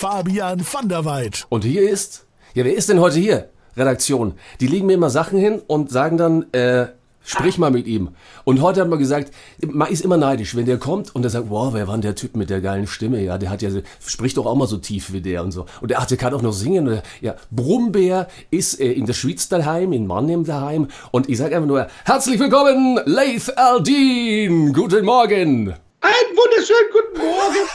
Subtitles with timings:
[0.00, 1.44] Fabian van der Weid.
[1.50, 3.50] Und hier ist, ja, wer ist denn heute hier?
[3.76, 4.32] Redaktion.
[4.58, 6.86] Die legen mir immer Sachen hin und sagen dann, äh,
[7.22, 8.08] sprich mal mit ihm.
[8.44, 11.50] Und heute hat man gesagt, man ist immer neidisch, wenn der kommt und der sagt,
[11.50, 13.22] wow, wer war denn der Typ mit der geilen Stimme?
[13.22, 13.68] Ja, der hat ja,
[14.02, 15.66] spricht doch auch mal so tief wie der und so.
[15.82, 17.02] Und der, ach, der kann auch noch singen.
[17.20, 20.88] Ja, Brummbär ist äh, in der Schweiz daheim, in Mannheim daheim.
[21.10, 24.72] Und ich sage einfach nur, herzlich willkommen, Laith Aldin.
[24.72, 25.74] Guten Morgen.
[26.00, 27.68] Einen wunderschönen guten Morgen.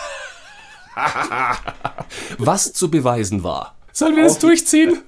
[2.37, 3.75] Was zu beweisen war.
[3.91, 5.01] Sollen wir das durchziehen?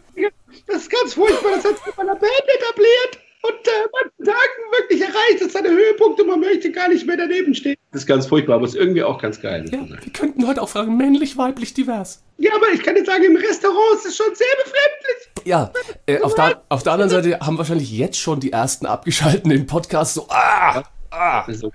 [0.67, 1.52] Das ist ganz furchtbar.
[1.55, 5.35] Das hat sich in meiner Band etabliert und äh, manchen Tagen wirklich erreicht.
[5.35, 7.77] Das ist seine Höhepunkt und man möchte gar nicht mehr daneben stehen.
[7.91, 9.66] Das ist ganz furchtbar, aber es ist irgendwie auch ganz geil.
[9.71, 12.23] Ja, wir könnten heute auch fragen, männlich, weiblich, divers.
[12.38, 15.45] Ja, aber ich kann dir sagen, im Restaurant ist es schon sehr befremdlich.
[15.45, 15.72] Ja,
[16.05, 19.66] äh, auf, der, auf der anderen Seite haben wahrscheinlich jetzt schon die ersten abgeschalten den
[19.66, 21.45] Podcast so, ah, ah.
[21.52, 21.72] So?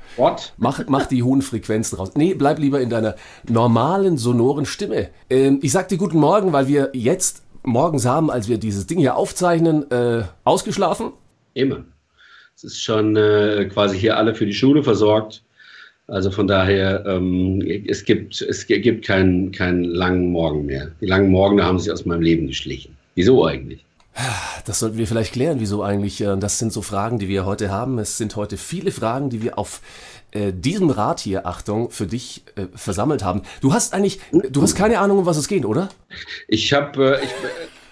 [0.56, 2.12] Mach, mach die hohen Frequenzen raus.
[2.14, 3.16] Nee, bleib lieber in deiner
[3.48, 5.08] normalen, sonoren Stimme.
[5.30, 8.98] Ähm, ich sag dir guten Morgen, weil wir jetzt morgens haben, als wir dieses Ding
[8.98, 11.12] hier aufzeichnen, äh, ausgeschlafen.
[11.54, 11.84] Immer.
[12.56, 15.42] Es ist schon äh, quasi hier alle für die Schule versorgt.
[16.08, 20.90] Also von daher, ähm, es gibt, es gibt keinen, keinen langen Morgen mehr.
[21.00, 22.96] Die langen Morgen, haben sich aus meinem Leben geschlichen.
[23.14, 23.84] Wieso eigentlich?
[24.66, 26.20] Das sollten wir vielleicht klären, wieso eigentlich.
[26.20, 27.98] äh, Das sind so Fragen, die wir heute haben.
[27.98, 29.80] Es sind heute viele Fragen, die wir auf
[30.32, 33.42] äh, diesem Rad hier, Achtung, für dich äh, versammelt haben.
[33.60, 35.88] Du hast eigentlich, du hast keine Ahnung, um was es geht, oder?
[36.48, 37.30] Ich habe, äh, ich,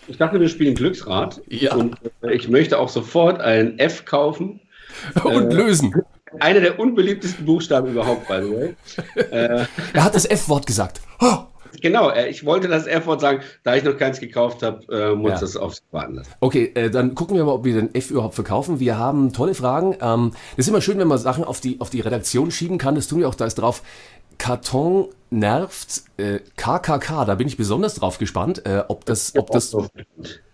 [0.08, 1.40] ich dachte, wir spielen Glücksrad.
[1.48, 1.74] Ja.
[1.74, 1.96] Und
[2.30, 4.60] ich möchte auch sofort ein F kaufen.
[5.24, 5.94] Und lösen.
[6.38, 8.76] Einer der unbeliebtesten Buchstaben überhaupt, by the way.
[9.92, 11.00] Er hat das F-Wort gesagt.
[11.20, 11.38] Oh,
[11.80, 13.40] genau, äh, ich wollte das F-Wort sagen.
[13.62, 15.40] Da ich noch keins gekauft habe, äh, muss Ja.
[15.40, 16.30] das auf sich warten lassen.
[16.40, 18.80] Okay, äh, dann gucken wir mal, ob wir den F überhaupt verkaufen.
[18.80, 19.96] Wir haben tolle Fragen.
[20.00, 22.94] Ähm, das ist immer schön, wenn man Sachen auf die, auf die Redaktion schieben kann.
[22.94, 23.82] Das tun wir auch, da ist drauf.
[24.38, 26.02] Karton nervt.
[26.16, 29.76] Äh, KKK, da bin ich besonders drauf gespannt, äh, ob das, ob das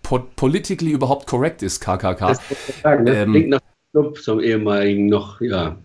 [0.03, 2.29] po politically überhaupt correct ist, KKK.
[2.29, 2.41] Das,
[2.83, 3.61] sagen, das Ähm, klingt nach
[3.93, 5.77] Club zum ehemaligen noch, ja,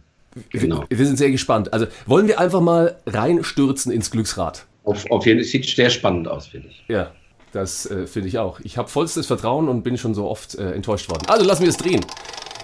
[0.50, 0.84] genau.
[0.90, 1.72] Wir sind sehr gespannt.
[1.74, 4.66] Also wollen wir einfach mal reinstürzen ins Glücksrad.
[4.84, 6.84] Auf, auf jeden Fall, sieht sehr spannend aus, finde ich.
[6.88, 7.12] Ja,
[7.52, 8.60] das äh, finde ich auch.
[8.62, 11.28] Ich habe vollstes Vertrauen und bin schon so oft äh, enttäuscht worden.
[11.28, 12.04] Also lassen wir es drehen.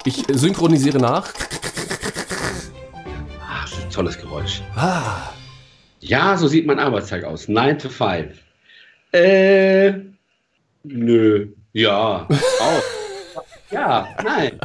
[0.06, 1.32] Ich äh, synchronisiere nach.
[3.48, 4.62] Ach, das ist ein tolles Geräusch.
[4.76, 5.30] Ah,
[6.00, 7.48] Ja, so sieht mein Arbeitstag aus.
[7.48, 8.38] 9 to 5.
[9.14, 9.94] Äh,
[10.84, 11.48] nö.
[11.74, 12.28] Ja,
[12.60, 12.84] auch.
[13.72, 14.60] ja, nein.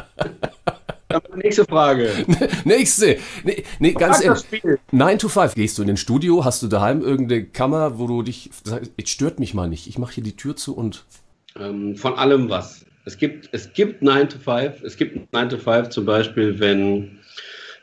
[1.35, 2.09] Nächste Frage.
[2.65, 3.17] nächste.
[3.43, 4.41] Nee, nee ganz Frag ehrlich.
[4.41, 4.79] das Spiel.
[4.91, 5.55] 9 to 5.
[5.55, 6.45] Gehst du in den Studio?
[6.45, 9.87] Hast du daheim irgendeine Kammer, wo du dich sagst, jetzt stört mich mal nicht.
[9.87, 11.05] Ich mache hier die Tür zu und
[11.59, 12.85] Ähm, von allem was.
[13.05, 14.83] Es gibt, es gibt 9 to 5.
[14.83, 17.19] Es gibt 9 to 5 zum Beispiel, wenn,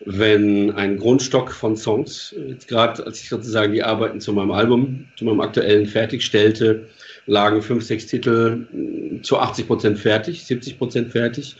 [0.05, 5.07] wenn ein Grundstock von Songs, jetzt gerade als ich sozusagen die Arbeiten zu meinem Album,
[5.17, 6.89] zu meinem aktuellen fertigstellte,
[7.27, 11.57] lagen fünf, sechs Titel mh, zu 80 Prozent fertig, 70 Prozent fertig.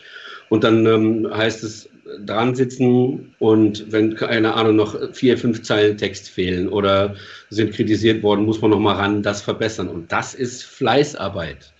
[0.51, 1.87] Und dann ähm, heißt es
[2.25, 7.15] dran sitzen und wenn, keine Ahnung, noch vier, fünf Zeilen Text fehlen oder
[7.49, 9.87] sind kritisiert worden, muss man noch mal ran, das verbessern.
[9.87, 11.71] Und das ist Fleißarbeit.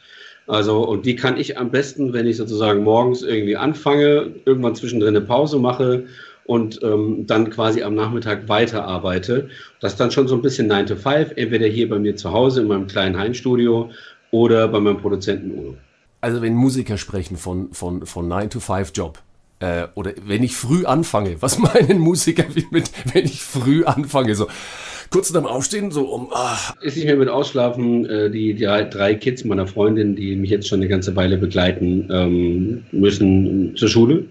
[0.47, 5.17] Also, und die kann ich am besten, wenn ich sozusagen morgens irgendwie anfange, irgendwann zwischendrin
[5.17, 6.05] eine Pause mache
[6.45, 9.49] und ähm, dann quasi am Nachmittag weiterarbeite.
[9.81, 12.31] Das ist dann schon so ein bisschen 9 to 5, entweder hier bei mir zu
[12.31, 13.89] Hause in meinem kleinen Heimstudio
[14.31, 15.75] oder bei meinem Produzenten Uno.
[16.21, 19.21] Also wenn Musiker sprechen von, von, von 9 to 5 Job.
[19.59, 24.47] Äh, oder wenn ich früh anfange, was meinen Musiker mit, wenn ich früh anfange, so
[25.11, 28.05] kurz nach dem Aufstehen, so um, ah, Ist nicht mehr mit Ausschlafen.
[28.05, 32.07] Äh, die, die drei Kids meiner Freundin, die mich jetzt schon eine ganze Weile begleiten,
[32.11, 34.25] ähm, müssen zur Schule.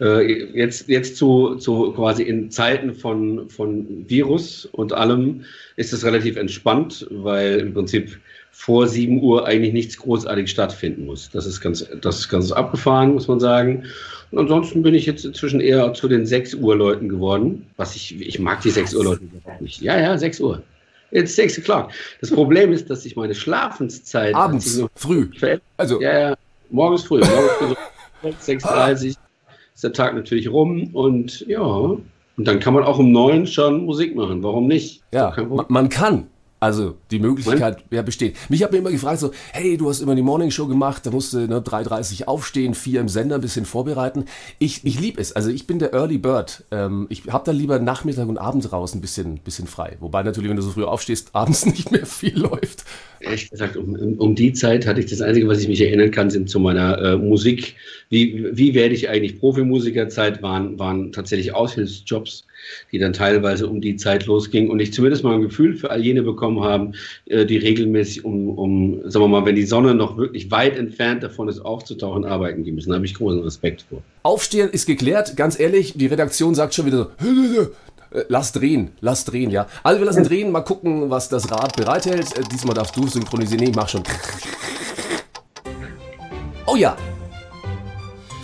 [0.00, 5.44] Äh, jetzt jetzt zu, zu quasi in Zeiten von, von Virus und allem
[5.76, 8.18] ist es relativ entspannt, weil im Prinzip
[8.52, 11.30] vor 7 Uhr eigentlich nichts großartig stattfinden muss.
[11.32, 13.84] Das ist ganz, das ist ganz abgefahren, muss man sagen.
[14.30, 17.66] Und ansonsten bin ich jetzt inzwischen eher zu den 6 Uhr Leuten geworden.
[17.76, 19.80] Was ich, ich mag die 6 Uhr Leute überhaupt nicht.
[19.80, 20.62] Ja, ja, 6 Uhr.
[21.10, 21.88] It's 6 o'clock.
[22.20, 24.34] Das Problem ist, dass sich meine Schlafenszeit.
[24.34, 25.28] abends, noch früh.
[25.36, 25.62] verändert.
[25.76, 26.36] Also, Ja, ja,
[26.70, 27.18] morgens früh.
[27.20, 27.74] Morgens früh
[28.22, 29.14] so 6.30 Uhr
[29.74, 32.04] ist der Tag natürlich rum und ja, und
[32.36, 34.42] dann kann man auch um neun schon Musik machen.
[34.42, 35.02] Warum nicht?
[35.12, 35.34] Ja,
[35.68, 36.26] man kann.
[36.60, 38.36] Also die Möglichkeit ja, besteht.
[38.50, 41.10] Mich hat mir immer gefragt, so, hey, du hast immer die Morning Show gemacht, da
[41.10, 44.26] musst du ne, 3.30 aufstehen, 4 im Sender ein bisschen vorbereiten.
[44.58, 45.32] Ich, ich liebe es.
[45.32, 46.64] Also ich bin der Early Bird.
[46.70, 49.96] Ähm, ich habe da lieber Nachmittag und Abend raus ein bisschen, bisschen frei.
[50.00, 52.84] Wobei natürlich, wenn du so früh aufstehst, abends nicht mehr viel läuft.
[53.20, 56.28] Ehrlich gesagt, um, um die Zeit hatte ich das Einzige, was ich mich erinnern kann,
[56.28, 57.76] sind zu meiner äh, Musik.
[58.10, 60.42] Wie, wie werde ich eigentlich Profimusikerzeit?
[60.42, 62.44] Waren, waren tatsächlich Aushilfsjobs
[62.92, 66.02] die dann teilweise um die Zeit losging und ich zumindest mal ein Gefühl für all
[66.02, 66.94] jene bekommen haben,
[67.26, 71.22] äh, die regelmäßig um, um, sagen wir mal, wenn die Sonne noch wirklich weit entfernt
[71.22, 72.90] davon ist, aufzutauchen, arbeiten gehen müssen.
[72.90, 74.02] Da habe ich großen Respekt vor.
[74.22, 77.62] Aufstehen ist geklärt, ganz ehrlich, die Redaktion sagt schon wieder so,
[78.12, 79.68] äh, Lass drehen, lass drehen, ja.
[79.82, 82.36] Also wir lassen drehen, mal gucken, was das Rad bereithält.
[82.36, 83.62] Äh, diesmal darfst du synchronisieren.
[83.62, 84.02] Nee, ich mach schon.
[86.66, 86.96] Oh ja.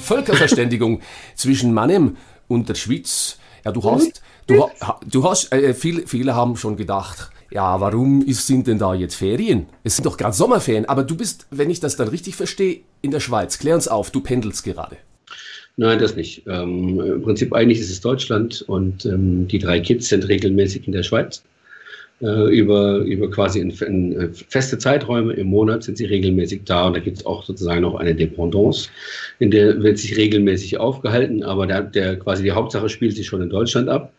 [0.01, 1.01] Völkerverständigung
[1.35, 2.17] zwischen Mannem
[2.47, 3.39] und der Schweiz.
[3.67, 4.65] Ja, du hast, du,
[5.11, 9.17] du hast, äh, viele, viele haben schon gedacht, ja, warum ist, sind denn da jetzt
[9.17, 9.67] Ferien?
[9.83, 13.11] Es sind doch gerade Sommerferien, aber du bist, wenn ich das dann richtig verstehe, in
[13.11, 13.59] der Schweiz.
[13.59, 14.99] Klär uns auf, du pendelst gerade.
[15.77, 16.45] Nein, das nicht.
[16.47, 20.93] Ähm, Im Prinzip eigentlich ist es Deutschland und ähm, die drei Kids sind regelmäßig in
[20.93, 21.43] der Schweiz.
[22.23, 26.87] Äh, über, über quasi in, in, äh, feste Zeiträume im Monat sind sie regelmäßig da
[26.87, 28.89] und da gibt es auch sozusagen noch eine Dependance,
[29.39, 33.43] in der wird sich regelmäßig aufgehalten, aber der, der quasi die Hauptsache spielt sich schon
[33.43, 34.15] in Deutschland ab.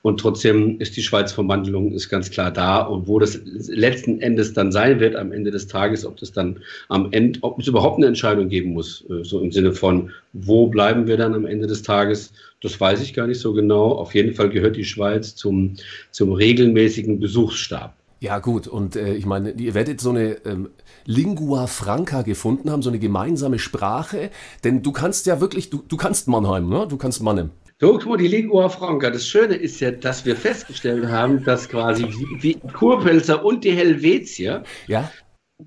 [0.00, 2.80] Und trotzdem ist die Schweiz-Verwandlung ist ganz klar da.
[2.80, 6.58] Und wo das letzten Endes dann sein wird, am Ende des Tages, ob das dann
[6.88, 10.66] am Ende, ob es überhaupt eine Entscheidung geben muss, äh, so im Sinne von, wo
[10.66, 12.32] bleiben wir dann am Ende des Tages,
[12.62, 13.92] das weiß ich gar nicht so genau.
[13.92, 15.74] Auf jeden Fall gehört die Schweiz zum,
[16.10, 17.94] zum regelmäßigen Besuchsstab.
[18.20, 20.70] Ja gut, und äh, ich meine, ihr werdet so eine ähm,
[21.06, 24.30] Lingua Franca gefunden haben, so eine gemeinsame Sprache,
[24.62, 26.86] denn du kannst ja wirklich, du, du kannst Mannheim, ne?
[26.88, 27.50] Du kannst Mannheim.
[27.80, 29.10] So, guck mal, die Lingua Franca.
[29.10, 32.06] Das Schöne ist ja, dass wir festgestellt haben, dass quasi
[32.38, 35.10] wie Kurpelzer und die Helvetier ja?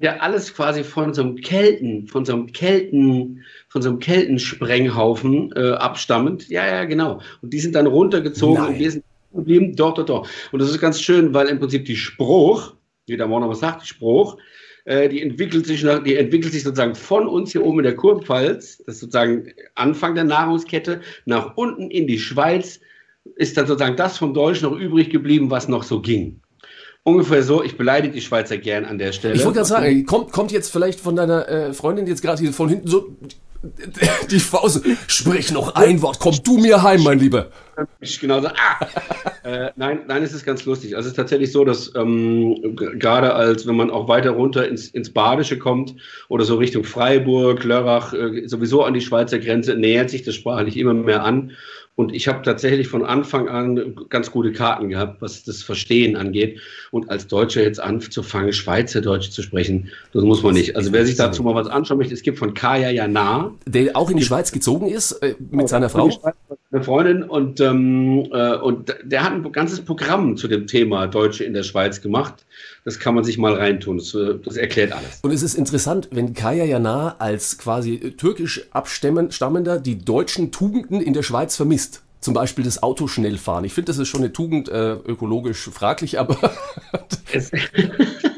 [0.01, 5.51] Ja alles quasi von so einem Kelten, von so einem Kelten, von so einem Keltensprенghaufen
[5.55, 6.49] äh, abstammend.
[6.49, 7.21] Ja, ja, genau.
[7.41, 8.73] Und die sind dann runtergezogen Nein.
[8.73, 9.03] und wir sind
[9.33, 9.75] geblieben.
[9.75, 10.27] Doch, doch, doch.
[10.51, 12.73] Und das ist ganz schön, weil im Prinzip die Spruch,
[13.07, 14.37] wie der Morgen was sagt, die Spruch,
[14.85, 17.95] äh, die entwickelt sich nach, die entwickelt sich sozusagen von uns hier oben in der
[17.95, 22.79] Kurpfalz, das ist sozusagen Anfang der Nahrungskette, nach unten in die Schweiz,
[23.35, 26.41] ist dann sozusagen das vom Deutsch noch übrig geblieben, was noch so ging.
[27.07, 29.35] Ungefähr so, ich beleidige die Schweizer gern an der Stelle.
[29.35, 32.51] Ich wollte gerade sagen, kommt, kommt jetzt vielleicht von deiner äh, Freundin jetzt gerade hier
[32.51, 33.15] von hinten so
[34.31, 37.51] die Faust, sprich noch ein Wort, komm du mir heim, mein Lieber.
[37.99, 38.87] Ich genauso, ah!
[39.43, 40.95] äh, nein, nein, es ist ganz lustig.
[40.95, 44.87] Also es ist tatsächlich so, dass ähm, gerade als wenn man auch weiter runter ins,
[44.87, 45.95] ins Badische kommt
[46.27, 50.77] oder so Richtung Freiburg, Lörrach, äh, sowieso an die Schweizer Grenze, nähert sich das sprachlich
[50.77, 51.51] immer mehr an.
[51.97, 56.59] Und ich habe tatsächlich von Anfang an ganz gute Karten gehabt, was das Verstehen angeht.
[56.91, 60.75] Und als Deutscher jetzt anzufangen, Schweizerdeutsch zu sprechen, das muss man nicht.
[60.75, 63.53] Also wer sich dazu mal was anschauen möchte, es gibt von Kaya Jana.
[63.65, 66.09] Der auch in die Schweiz gezogen ist äh, mit seiner Frau.
[66.71, 71.45] Eine Freundin und, ähm, äh, und der hat ein ganzes Programm zu dem Thema Deutsche
[71.45, 72.45] in der Schweiz gemacht.
[72.85, 73.97] Das kann man sich mal reintun.
[73.97, 75.19] Das, äh, das erklärt alles.
[75.23, 81.13] Und es ist interessant, wenn Kaya Jana als quasi türkisch abstammender die deutschen Tugenden in
[81.13, 82.03] der Schweiz vermisst.
[82.19, 83.65] Zum Beispiel das Auto schnell fahren.
[83.65, 86.37] Ich finde, das ist schon eine Tugend, äh, ökologisch fraglich, aber.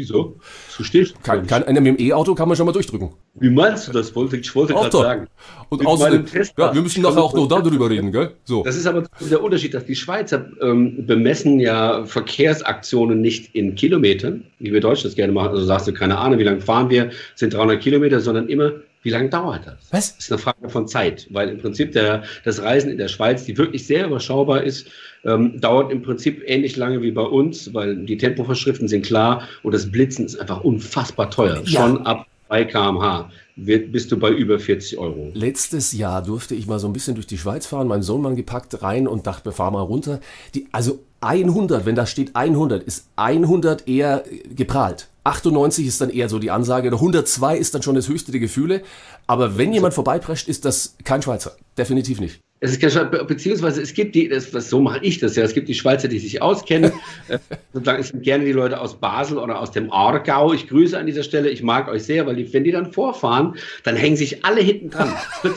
[0.00, 0.38] Wieso?
[0.70, 3.10] So stehst kann, kann einer mit dem E-Auto kann man schon mal durchdrücken.
[3.34, 4.16] Wie meinst du das?
[4.16, 5.26] Wollte, ich wollte gerade sagen.
[5.68, 6.24] Und außerdem,
[6.56, 8.32] ja, wir müssen nachher auch noch darüber reden, gell?
[8.44, 8.62] So.
[8.62, 14.44] Das ist aber der Unterschied, dass die Schweizer ähm, bemessen ja Verkehrsaktionen nicht in Kilometern,
[14.58, 15.50] wie wir Deutschen das gerne machen.
[15.50, 19.10] Also sagst du, keine Ahnung, wie lange fahren wir, sind 300 Kilometer, sondern immer, wie
[19.10, 19.78] lange dauert das?
[19.90, 20.16] Was?
[20.16, 23.44] Das ist eine Frage von Zeit, weil im Prinzip der, das Reisen in der Schweiz,
[23.44, 24.88] die wirklich sehr überschaubar ist,
[25.24, 29.72] ähm, dauert im Prinzip ähnlich lange wie bei uns, weil die Tempovorschriften sind klar und
[29.72, 31.62] das Blitzen ist einfach unfassbar teuer.
[31.64, 31.82] Ja.
[31.82, 35.30] Schon ab 3 kmh wird, bist du bei über 40 Euro.
[35.34, 38.34] Letztes Jahr durfte ich mal so ein bisschen durch die Schweiz fahren, meinen Sohn mal
[38.34, 40.20] gepackt rein und dachte, wir fahren mal runter.
[40.54, 45.08] Die, also 100, wenn da steht 100, ist 100 eher äh, geprahlt.
[45.24, 48.40] 98 ist dann eher so die Ansage, oder 102 ist dann schon das höchste der
[48.40, 48.82] Gefühle.
[49.26, 51.56] Aber wenn jemand vorbeiprescht, ist das kein Schweizer.
[51.76, 52.40] Definitiv nicht.
[52.62, 55.44] Es ist kein Schwe- be- beziehungsweise es gibt die, das, so mache ich das ja,
[55.44, 56.92] es gibt die Schweizer, die sich auskennen.
[57.28, 57.38] äh,
[57.72, 60.52] sozusagen, es sind gerne die Leute aus Basel oder aus dem Aargau.
[60.52, 63.56] Ich grüße an dieser Stelle, ich mag euch sehr, weil die, wenn die dann vorfahren,
[63.84, 65.14] dann hängen sich alle hinten dran.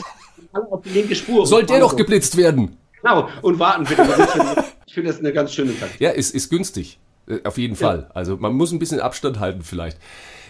[0.53, 1.45] alle auf die linke Spur.
[1.45, 2.77] Soll der doch geblitzt werden?
[3.01, 4.07] Genau, und warten bitte.
[4.85, 5.99] Ich finde das eine ganz schöne Taktik.
[5.99, 6.99] Ja, ist, ist günstig.
[7.27, 8.09] Äh, Auf jeden Fall.
[8.13, 9.97] Also man muss ein bisschen Abstand halten vielleicht.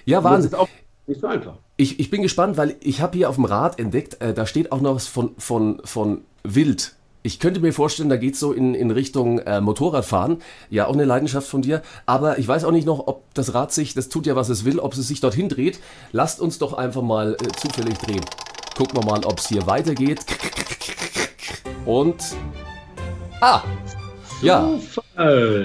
[0.06, 0.52] Ja, Wahnsinn.
[0.52, 0.68] ist auch
[1.08, 1.56] nicht so einfach.
[1.78, 4.72] Ich, ich bin gespannt, weil ich habe hier auf dem Rad entdeckt, äh, da steht
[4.72, 6.96] auch noch was von, von, von Wild.
[7.26, 10.40] Ich könnte mir vorstellen, da geht's so in, in Richtung äh, Motorradfahren.
[10.70, 11.82] Ja, auch eine Leidenschaft von dir.
[12.06, 14.66] Aber ich weiß auch nicht noch, ob das Rad sich, das tut ja, was es
[14.66, 15.80] will, ob es sich dorthin dreht.
[16.12, 18.22] Lasst uns doch einfach mal äh, zufällig drehen.
[18.76, 20.20] Gucken wir mal, ob es hier weitergeht.
[21.86, 22.36] Und.
[23.40, 23.62] Ah!
[24.44, 24.80] Ja.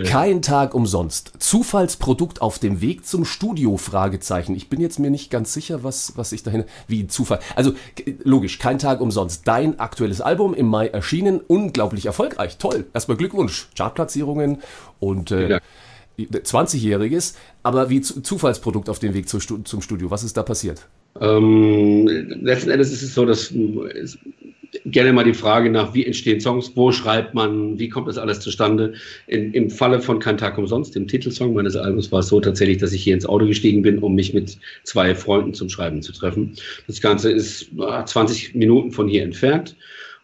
[0.04, 1.32] Kein Tag umsonst.
[1.38, 3.76] Zufallsprodukt auf dem Weg zum Studio?
[3.76, 4.54] Fragezeichen.
[4.54, 6.64] Ich bin jetzt mir nicht ganz sicher, was, was ich dahin.
[6.86, 7.40] Wie Zufall.
[7.56, 7.72] Also
[8.24, 9.46] logisch, kein Tag umsonst.
[9.48, 11.40] Dein aktuelles Album im Mai erschienen.
[11.46, 12.58] Unglaublich erfolgreich.
[12.58, 12.86] Toll.
[12.92, 13.68] Erstmal Glückwunsch.
[13.76, 14.58] Chartplatzierungen
[15.00, 15.60] und äh, Ja.
[16.18, 17.34] 20-Jähriges.
[17.62, 19.40] Aber wie zu, Zufallsprodukt auf dem Weg zum
[19.82, 20.10] Studio?
[20.10, 20.86] Was ist da passiert?
[21.20, 22.06] Ähm,
[22.42, 23.52] letzten Endes ist es so, dass
[24.86, 28.40] gerne mal die Frage nach, wie entstehen Songs, wo schreibt man, wie kommt das alles
[28.40, 28.94] zustande.
[29.26, 32.78] In, Im Falle von Kein Tag umsonst, dem Titelsong meines Albums, war es so tatsächlich,
[32.78, 36.12] dass ich hier ins Auto gestiegen bin, um mich mit zwei Freunden zum Schreiben zu
[36.12, 36.54] treffen.
[36.86, 39.76] Das Ganze ist ah, 20 Minuten von hier entfernt.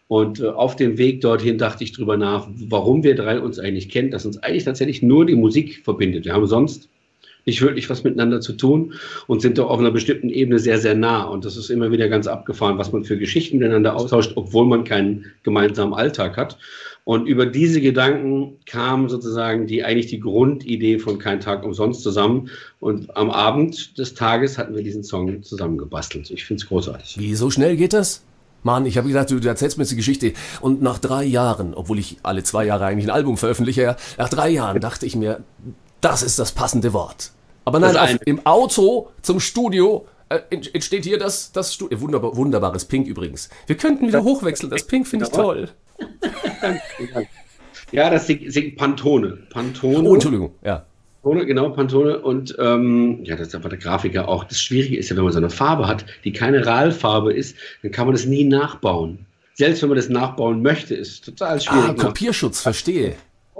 [0.07, 3.89] Und äh, auf dem Weg dorthin dachte ich drüber nach, warum wir drei uns eigentlich
[3.89, 6.25] kennen, dass uns eigentlich tatsächlich nur die Musik verbindet.
[6.25, 6.89] Wir haben sonst
[7.45, 8.93] nicht wirklich was miteinander zu tun
[9.27, 11.23] und sind doch auf einer bestimmten Ebene sehr, sehr nah.
[11.23, 14.83] Und das ist immer wieder ganz abgefahren, was man für Geschichten miteinander austauscht, obwohl man
[14.83, 16.57] keinen gemeinsamen Alltag hat.
[17.03, 22.49] Und über diese Gedanken kam sozusagen die eigentlich die Grundidee von Kein Tag umsonst zusammen.
[22.79, 26.31] Und am Abend des Tages hatten wir diesen Song zusammengebastelt.
[26.31, 27.19] Ich finde es großartig.
[27.19, 28.23] Wie, so schnell geht das?
[28.63, 30.33] Mann, ich habe gedacht, du, du erzählst mir jetzt die Geschichte.
[30.61, 34.49] Und nach drei Jahren, obwohl ich alle zwei Jahre eigentlich ein Album veröffentliche, nach drei
[34.49, 35.43] Jahren dachte ich mir,
[36.05, 37.31] das ist das passende Wort.
[37.65, 41.99] Aber nein, Das auf, im Auto zum Studio äh, ent- entsteht hier das, das Studio.
[42.01, 43.49] Wunderbar, wunderbares Pink übrigens.
[43.67, 44.69] Wir könnten wieder hochwechseln.
[44.69, 45.69] Das Pink finde ich toll.
[47.91, 49.37] Ja, das singt, singt Pantone.
[49.49, 50.07] Pantone.
[50.07, 50.51] Oh, Entschuldigung.
[50.63, 50.85] Ja.
[51.23, 52.19] Pantone, genau, Pantone.
[52.19, 54.43] Und ähm, ja, das ist aber der Grafiker auch.
[54.43, 57.91] Das Schwierige ist ja, wenn man so eine Farbe hat, die keine RAL-Farbe ist, dann
[57.91, 59.25] kann man das nie nachbauen.
[59.53, 61.97] Selbst wenn man das nachbauen möchte, ist es total Ah, schwierig.
[61.97, 63.15] Kopierschutz, verstehe.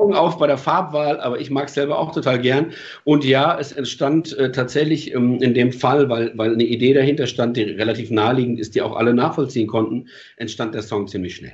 [0.06, 2.74] Augen auf bei der Farbwahl, aber ich mag es selber auch total gern.
[3.04, 7.26] Und ja, es entstand äh, tatsächlich ähm, in dem Fall, weil, weil eine Idee dahinter
[7.26, 10.08] stand, die relativ naheliegend ist, die auch alle nachvollziehen konnten,
[10.38, 11.54] entstand der Song ziemlich schnell.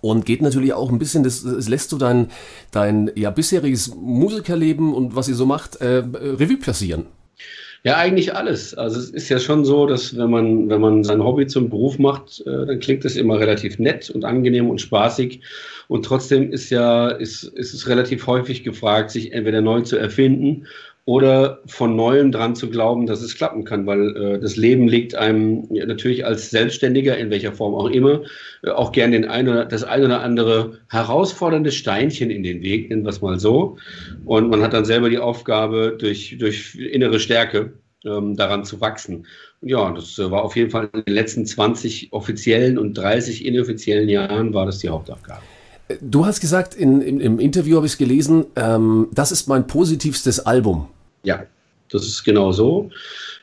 [0.00, 2.28] Und geht natürlich auch ein bisschen, das, das lässt du dein,
[2.70, 7.06] dein ja, bisheriges Musikerleben und was ihr so macht, äh, Revue passieren.
[7.84, 8.74] Ja, eigentlich alles.
[8.74, 11.98] Also es ist ja schon so, dass wenn man, wenn man sein Hobby zum Beruf
[11.98, 15.40] macht, äh, dann klingt das immer relativ nett und angenehm und spaßig.
[15.88, 20.66] Und trotzdem ist ja, ist, ist es relativ häufig gefragt, sich entweder neu zu erfinden
[21.04, 25.16] oder von Neuem dran zu glauben, dass es klappen kann, weil äh, das Leben legt
[25.16, 28.22] einem ja, natürlich als Selbstständiger, in welcher Form auch immer,
[28.62, 32.88] äh, auch gern den ein oder, das ein oder andere herausfordernde Steinchen in den Weg,
[32.88, 33.78] nennen wir es mal so.
[34.24, 37.72] Und man hat dann selber die Aufgabe, durch, durch innere Stärke
[38.04, 39.26] ähm, daran zu wachsen.
[39.60, 43.44] Und ja, das äh, war auf jeden Fall in den letzten 20 offiziellen und 30
[43.44, 45.42] inoffiziellen Jahren war das die Hauptaufgabe.
[46.00, 49.66] Du hast gesagt, in, im, im Interview habe ich es gelesen, ähm, das ist mein
[49.66, 50.88] positivstes Album.
[51.22, 51.44] Ja,
[51.90, 52.90] das ist genau so.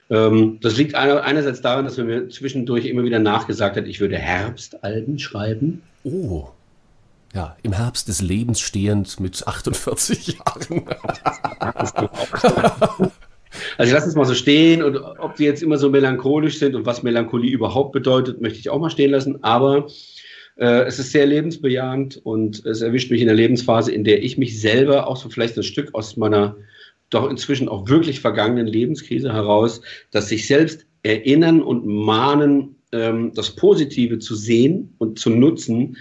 [0.09, 3.99] Ähm, das liegt einer, einerseits daran, dass man mir zwischendurch immer wieder nachgesagt hat, ich
[3.99, 5.83] würde Herbstalben schreiben.
[6.03, 6.47] Oh.
[7.35, 10.85] Ja, im Herbst des Lebens stehend mit 48 Jahren.
[13.77, 16.75] Also ich lasse es mal so stehen und ob die jetzt immer so melancholisch sind
[16.75, 19.43] und was Melancholie überhaupt bedeutet, möchte ich auch mal stehen lassen.
[19.43, 19.87] Aber
[20.65, 24.59] es ist sehr lebensbejahend und es erwischt mich in der Lebensphase, in der ich mich
[24.59, 26.57] selber auch so vielleicht ein Stück aus meiner
[27.09, 33.55] doch inzwischen auch wirklich vergangenen Lebenskrise heraus, dass sich selbst erinnern und mahnen, ähm, das
[33.55, 35.97] Positive zu sehen und zu nutzen,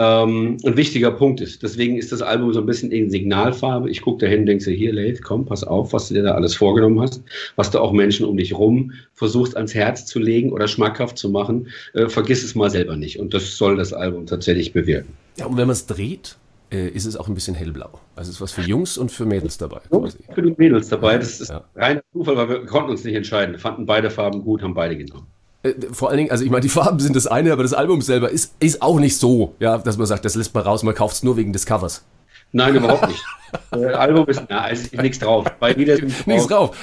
[0.00, 1.62] ähm, ein wichtiger Punkt ist.
[1.62, 3.90] Deswegen ist das Album so ein bisschen in Signalfarbe.
[3.90, 6.32] Ich gucke dahin und denke so, hier, Leif, komm, pass auf, was du dir da
[6.34, 7.22] alles vorgenommen hast,
[7.56, 11.30] was du auch Menschen um dich rum versuchst ans Herz zu legen oder schmackhaft zu
[11.30, 11.68] machen.
[11.94, 13.18] Äh, vergiss es mal selber nicht.
[13.18, 15.12] Und das soll das Album tatsächlich bewirken.
[15.36, 16.36] Ja, und wenn man es dreht,
[16.70, 17.90] äh, ist es auch ein bisschen hellblau.
[18.14, 19.80] Also es ist was für Jungs und für Mädels dabei.
[19.90, 20.18] Quasi.
[20.32, 21.16] Für die Mädels dabei.
[21.18, 21.64] Das ist Ja.
[21.74, 23.58] reiner Zufall, weil wir konnten uns nicht entscheiden.
[23.58, 25.26] Fanden beide Farben gut, haben beide genommen.
[25.62, 28.00] Äh, vor allen Dingen, also ich meine, die Farben sind das eine, aber das Album
[28.00, 30.94] selber ist, ist auch nicht so, ja, dass man sagt, das lässt man raus, man
[30.94, 32.04] kauft es nur wegen des Covers.
[32.52, 33.22] Nein, überhaupt nicht.
[33.70, 35.46] Das Album ist, na, es ist nichts drauf.
[35.58, 36.76] Bei Nichts drauf.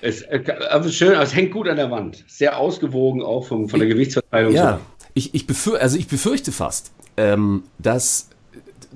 [0.00, 2.24] Es, äh, also schön, es hängt gut an der Wand.
[2.26, 4.52] Sehr ausgewogen auch vom, von der Gewichtsverteilung.
[4.52, 4.80] Ja,
[5.14, 8.28] ich, ich, befür, also ich befürchte fast, ähm, dass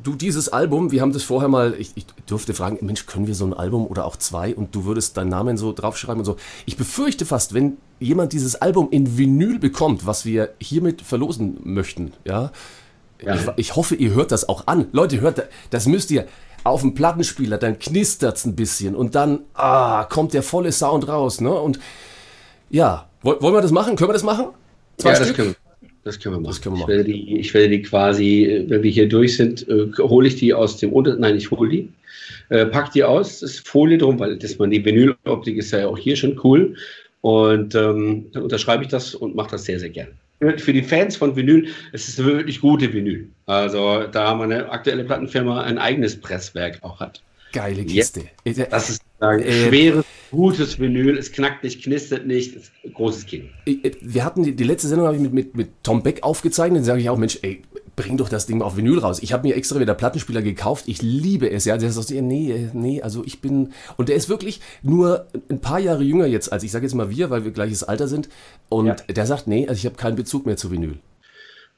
[0.03, 3.35] du dieses Album, wir haben das vorher mal, ich, ich durfte fragen, Mensch, können wir
[3.35, 6.37] so ein Album oder auch zwei und du würdest deinen Namen so draufschreiben und so.
[6.67, 12.12] Ich befürchte fast, wenn jemand dieses Album in Vinyl bekommt, was wir hiermit verlosen möchten,
[12.25, 12.50] ja,
[13.23, 13.35] Ja.
[13.35, 14.88] Ich, ich hoffe, ihr hört das auch an.
[14.93, 16.26] Leute, hört, das müsst ihr
[16.65, 21.41] auf dem Plattenspieler, dann knistert's ein bisschen und dann ah, kommt der volle Sound raus,
[21.41, 21.53] ne?
[21.53, 21.79] Und
[22.69, 23.97] ja, woll- wollen wir das machen?
[23.97, 24.49] Können wir das machen?
[24.99, 25.57] Zwei Ja, Stück?
[26.06, 26.62] Das können wir machen.
[26.62, 29.68] Können wir Ich, werde die, ich werde die quasi, äh, wenn wir hier durch sind,
[29.68, 31.16] äh, hole ich die aus dem Unter...
[31.16, 31.88] Nein, ich hole die.
[32.48, 35.88] Äh, pack die aus, das ist Folie drum, weil das man die Vinyloptik ist ja
[35.88, 36.76] auch hier schon cool.
[37.22, 40.12] Und ähm, dann unterschreibe ich das und mache das sehr, sehr gerne.
[40.58, 43.26] Für die Fans von Vinyl, es ist wirklich gute Vinyl.
[43.46, 47.20] Also da meine aktuelle Plattenfirma ein eigenes Presswerk auch hat.
[47.52, 48.20] Geile Kiste.
[48.44, 51.16] Äh, Das ist ein Äh, schweres, gutes Vinyl.
[51.16, 52.54] Es knackt nicht, knistert nicht.
[52.56, 53.44] Ist großes Kino.
[53.66, 56.78] äh, Wir hatten die, die letzte Sendung habe ich mit, mit, mit Tom Beck aufgezeichnet.
[56.80, 57.62] Dann sage ich auch, Mensch, ey,
[57.96, 59.20] bring doch das Ding mal auf Vinyl raus.
[59.23, 60.85] Ich habe mir extra wieder Plattenspieler gekauft.
[60.87, 61.64] Ich liebe es.
[61.64, 65.61] Ja, der sagt, nee, äh, nee, also ich bin und der ist wirklich nur ein
[65.61, 68.28] paar Jahre jünger jetzt als ich sage jetzt mal wir, weil wir gleiches Alter sind.
[68.68, 68.94] Und Ja.
[68.94, 70.99] der sagt, nee, also ich habe keinen Bezug mehr zu Vinyl.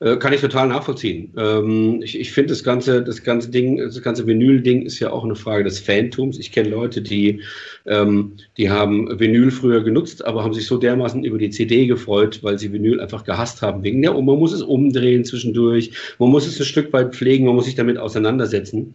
[0.00, 1.32] Äh, Kann ich total nachvollziehen.
[1.36, 5.24] Ähm, ich ich finde, das ganze, das ganze Ding, das ganze Vinyl-Ding ist ja auch
[5.24, 6.38] eine Frage des Fantums.
[6.38, 7.42] Ich kenne Leute, die,
[7.84, 12.40] ähm, die haben Vinyl früher genutzt, aber haben sich so dermaßen über die CD gefreut,
[12.42, 13.82] weil sie Vinyl einfach gehasst haben.
[13.82, 15.90] Wegen der, und man muss es umdrehen zwischendurch,
[16.20, 18.94] man muss es ein Stück weit pflegen, man muss sich damit auseinandersetzen.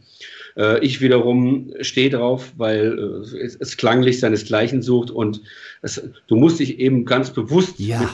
[0.56, 5.42] Äh, ich wiederum stehe drauf, weil äh, es, es klanglich seinesgleichen sucht und
[5.82, 8.00] es, du musst dich eben ganz bewusst Ja.
[8.00, 8.10] mit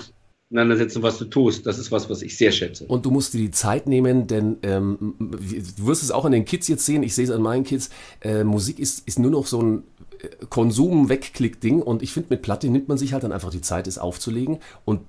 [0.49, 1.65] auseinandersetzen, was du tust.
[1.65, 2.85] Das ist was, was ich sehr schätze.
[2.85, 6.45] Und du musst dir die Zeit nehmen, denn ähm, du wirst es auch an den
[6.45, 7.89] Kids jetzt sehen, ich sehe es an meinen Kids,
[8.21, 9.83] äh, Musik ist, ist nur noch so ein
[10.21, 13.85] äh, Konsum-Wegklick-Ding und ich finde, mit Platte nimmt man sich halt dann einfach die Zeit,
[13.85, 15.01] es aufzulegen und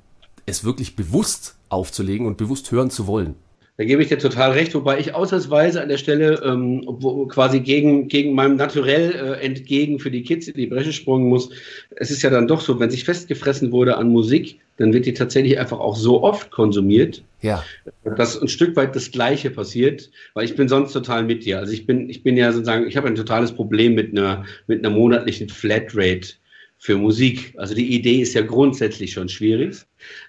[0.45, 3.35] es wirklich bewusst aufzulegen und bewusst hören zu wollen.
[3.81, 7.61] Da gebe ich dir total recht, wobei ich ausnahmsweise an der Stelle ähm, wo, quasi
[7.61, 11.49] gegen, gegen meinem Naturell äh, entgegen für die Kids in die Bresche sprungen muss.
[11.97, 15.15] Es ist ja dann doch so, wenn sich festgefressen wurde an Musik, dann wird die
[15.15, 17.65] tatsächlich einfach auch so oft konsumiert, Ja,
[18.05, 21.59] dass ein Stück weit das Gleiche passiert, weil ich bin sonst total mit dir.
[21.59, 24.85] Also ich bin, ich bin ja sozusagen, ich habe ein totales Problem mit einer, mit
[24.85, 26.35] einer monatlichen Flatrate
[26.83, 27.53] für Musik.
[27.59, 29.77] Also die Idee ist ja grundsätzlich schon schwierig.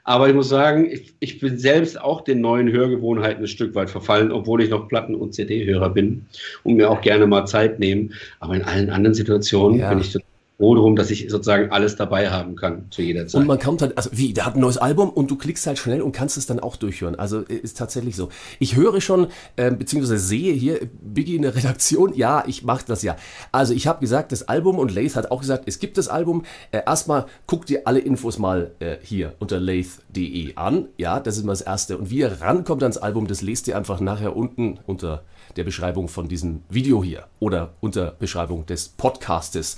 [0.04, 3.90] Aber ich muss sagen, ich, ich bin selbst auch den neuen Hörgewohnheiten ein Stück weit
[3.90, 6.26] verfallen, obwohl ich noch Platten- und CD-Hörer bin
[6.64, 8.14] und mir auch gerne mal Zeit nehmen.
[8.42, 9.90] Aber in allen anderen Situationen Ja.
[9.90, 10.31] bin ich total
[10.62, 13.42] froh darum, dass ich sozusagen alles dabei haben kann zu jeder Zeit.
[13.42, 15.80] Und man kommt halt, also wie, der hat ein neues Album und du klickst halt
[15.80, 17.16] schnell und kannst es dann auch durchhören.
[17.16, 18.30] Also äh, ist tatsächlich so.
[18.60, 23.02] Ich höre schon, äh, beziehungsweise sehe hier Biggie in der Redaktion, ja, ich mache das
[23.02, 23.16] ja.
[23.52, 26.44] Also ich habe gesagt, das Album und Lath hat auch gesagt, es gibt das Album.
[26.72, 30.90] Äh, erstmal guck dir alle Infos mal äh, hier unter lath.de an.
[30.98, 31.98] Ja, das ist mal das Erste.
[31.98, 35.24] Und wie ihr rankommt ans Album, das lest ihr einfach nachher unten unter
[35.56, 39.76] der Beschreibung von diesem Video hier oder unter Beschreibung des Podcastes.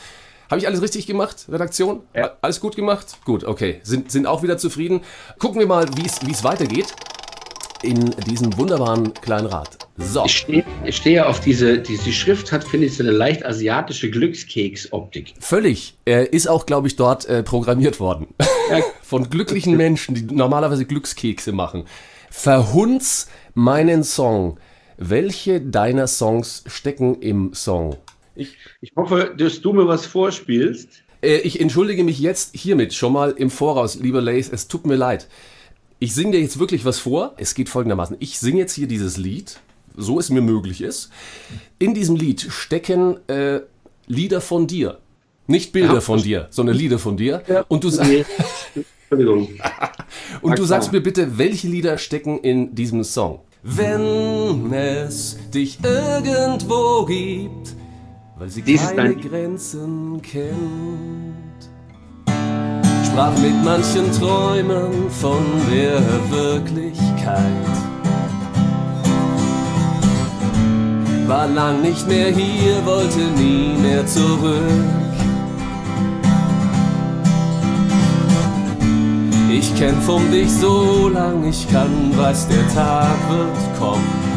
[0.53, 2.01] Habe ich alles richtig gemacht, Redaktion?
[2.13, 2.37] Ja.
[2.41, 3.17] Alles gut gemacht?
[3.25, 3.79] Gut, okay.
[3.81, 5.01] Sind, sind auch wieder zufrieden.
[5.39, 6.93] Gucken wir mal, wie es weitergeht
[7.81, 9.79] in diesem wunderbaren kleinen Rad.
[9.97, 13.43] So, Ich stehe, ich stehe auf diese, diese Schrift hat, finde ich, so eine leicht
[13.43, 15.33] asiatische Glückskeks-Optik.
[15.39, 15.97] völlig.
[16.05, 18.27] Er ist auch, glaube ich, dort äh, programmiert worden.
[18.69, 18.81] Ja.
[19.01, 21.85] Von glücklichen Menschen, die normalerweise Glückskekse machen.
[22.29, 24.59] Verhunz meinen Song.
[24.97, 27.97] Welche deiner Songs stecken im Song?
[28.35, 30.89] Ich, ich hoffe, dass du mir was vorspielst.
[31.21, 34.95] Äh, ich entschuldige mich jetzt hiermit schon mal im Voraus, lieber Lace, es tut mir
[34.95, 35.27] leid.
[35.99, 37.33] Ich singe dir jetzt wirklich was vor.
[37.37, 38.17] Es geht folgendermaßen.
[38.19, 39.59] Ich singe jetzt hier dieses Lied,
[39.95, 41.09] so es mir möglich ist.
[41.79, 43.61] In diesem Lied stecken äh,
[44.07, 44.97] Lieder von dir.
[45.47, 46.01] Nicht Bilder Ja.
[46.01, 47.65] von dir, sondern Lieder von dir.
[47.67, 48.25] Und du, sa Nee.
[49.09, 49.49] Entschuldigung.
[50.41, 53.41] und du sagst mir bitte, welche Lieder stecken in diesem Song?
[53.61, 57.75] Wenn es dich irgendwo gibt,
[58.43, 61.61] weil sie Dies keine ein- Grenzen kennt.
[63.05, 67.39] Sprach mit manchen Träumen von der Wirklichkeit.
[71.25, 74.61] War lang nicht mehr hier, wollte nie mehr zurück.
[79.49, 84.32] Ich kämpf um dich so lang ich kann, weiß der Tag wird kommen.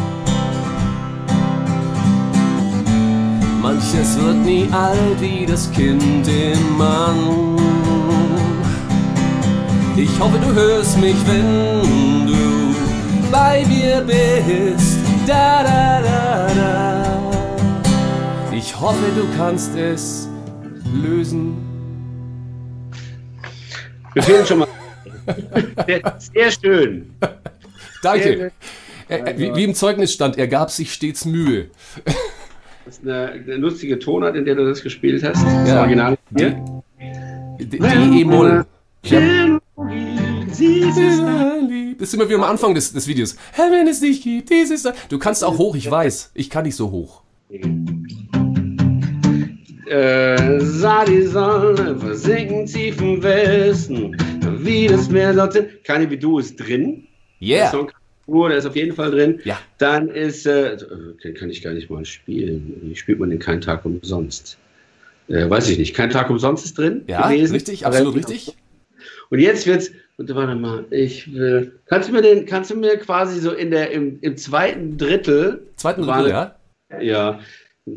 [3.61, 7.57] Manches wird nie alt wie das Kind im Mann.
[9.95, 12.75] Ich hoffe, du hörst mich, wenn du
[13.31, 14.99] bei mir bist.
[15.25, 17.31] Da, da, da, da.
[18.55, 20.29] Ich hoffe, du kannst es
[20.93, 21.57] lösen.
[24.13, 24.67] Wir fehlen schon mal.
[25.85, 27.13] Sehr, sehr schön.
[28.01, 28.51] Danke.
[29.09, 31.69] Äh, äh, wie, wie im Zeugnis stand, er gab sich stets Mühe.
[32.87, 35.43] Das ist eine, eine lustige Tonart, in der du das gespielt hast.
[35.43, 35.81] Das Ja.
[35.81, 36.83] Original hier.
[37.59, 38.65] Die E-Moll.
[41.99, 43.35] Das sind wir wieder am Anfang des, des Videos.
[43.57, 44.87] Wenn es dich gibt, dieses.
[45.09, 46.31] Du kannst auch hoch, ich weiß.
[46.33, 47.23] Ich kann nicht so hoch.
[49.89, 54.15] Äh, sah die Sonne versinken tief im Westen,
[54.59, 55.83] wie das Meer dort.
[55.83, 57.05] Keine wie du ist drin.
[57.41, 57.63] Yeah.
[57.63, 57.91] Der Song
[58.27, 59.39] Tour, der ist auf jeden Fall drin.
[59.45, 59.57] Ja.
[59.77, 60.77] Dann ist, äh,
[61.23, 62.77] den kann ich gar nicht mal spielen.
[62.83, 64.57] Wie spielt man den Kein Tag umsonst?
[65.29, 65.95] Äh, weiß ich nicht.
[65.95, 67.03] Kein Tag umsonst ist drin.
[67.07, 67.53] Ja, gewesen.
[67.53, 68.55] richtig, absolut richtig.
[69.29, 72.97] Und jetzt wird's, und warte mal, ich will, kannst du mir den, kannst du mir
[72.97, 76.55] quasi so in der, im, im zweiten Drittel, Zweiten War- Drittel, ja?
[77.01, 77.39] ja,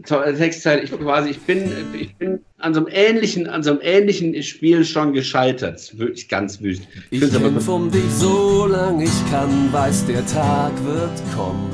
[0.07, 3.81] to- Textteil, ich quasi, ich bin, ich bin an so einem ähnlichen, an so einem
[3.83, 5.96] ähnlichen Spiel schon gescheitert.
[5.98, 6.83] Wirklich ganz wüst.
[7.11, 11.70] Ich aber- kämpfe um dich, solange ich kann, weiß, der Tag wird kommen.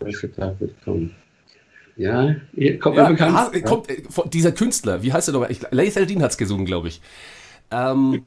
[0.00, 1.14] Welcher Tag wird kommen?
[1.96, 3.36] Ja, hier kommt Ja, mir bekannt.
[3.36, 5.50] ha- kommt, äh, von- dieser Künstler, wie heißt er nochmal?
[5.52, 7.00] Ich- Laith Eldin hat es gesungen, glaube ich.
[7.70, 8.24] Ähm,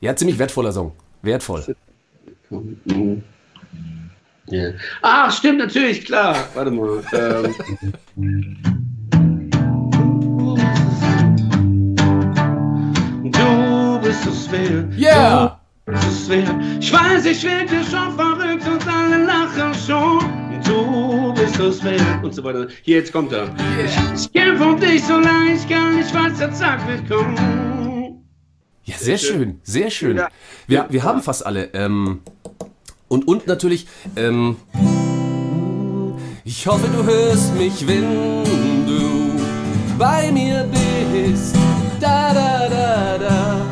[0.00, 0.92] ja, ziemlich wertvoller Song.
[1.22, 1.74] Wertvoll.
[2.50, 3.22] Mhm.
[4.52, 4.70] Ja.
[5.00, 6.36] Ach, stimmt, natürlich, klar.
[6.52, 7.02] Warte mal.
[7.14, 8.58] Ähm.
[13.22, 14.86] Du bist so schwer.
[14.94, 15.58] Yeah!
[15.86, 16.60] Du bist so schwer.
[16.78, 20.20] Ich weiß, ich werde schon verrückt und alle lachen schon.
[20.66, 22.20] Du bist so schwer.
[22.22, 22.66] Und so weiter.
[22.82, 23.48] Hier, jetzt kommt er.
[24.14, 25.98] Ich kämpfe um dich, solange ich kann.
[25.98, 27.62] Ich weiß, der Tag wird kommen.
[28.84, 29.38] Ja, sehr schön.
[29.38, 30.16] schön, sehr schön.
[30.18, 30.28] Ja.
[30.66, 31.70] Wir, wir haben fast alle.
[31.72, 32.20] Ähm,
[33.12, 34.56] und, und natürlich, ähm,
[36.44, 39.32] ich hoffe, du hörst mich, wenn du
[39.98, 40.66] bei mir
[41.12, 41.54] bist.
[42.00, 43.66] Da, da, da, da.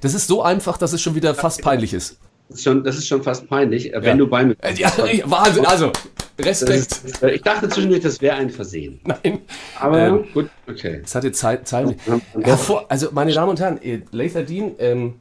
[0.00, 2.16] Das ist so einfach, dass es schon wieder fast peinlich ist.
[2.48, 4.14] Das ist schon, das ist schon fast peinlich, äh, wenn Ja.
[4.16, 4.92] du bei mir Äh, Ja,
[5.24, 5.90] Wahnsinn, also,
[6.38, 6.70] Respekt.
[7.04, 9.00] ist, äh, ich dachte zwischendurch, das wäre ein Versehen.
[9.04, 9.40] Nein.
[9.80, 11.00] Aber Ähm, gut, okay.
[11.02, 11.96] Es hatte Zeit, Zeilen.
[12.40, 13.80] Hervor, also, meine Damen und Herren,
[14.12, 15.14] Laith Dean ähm,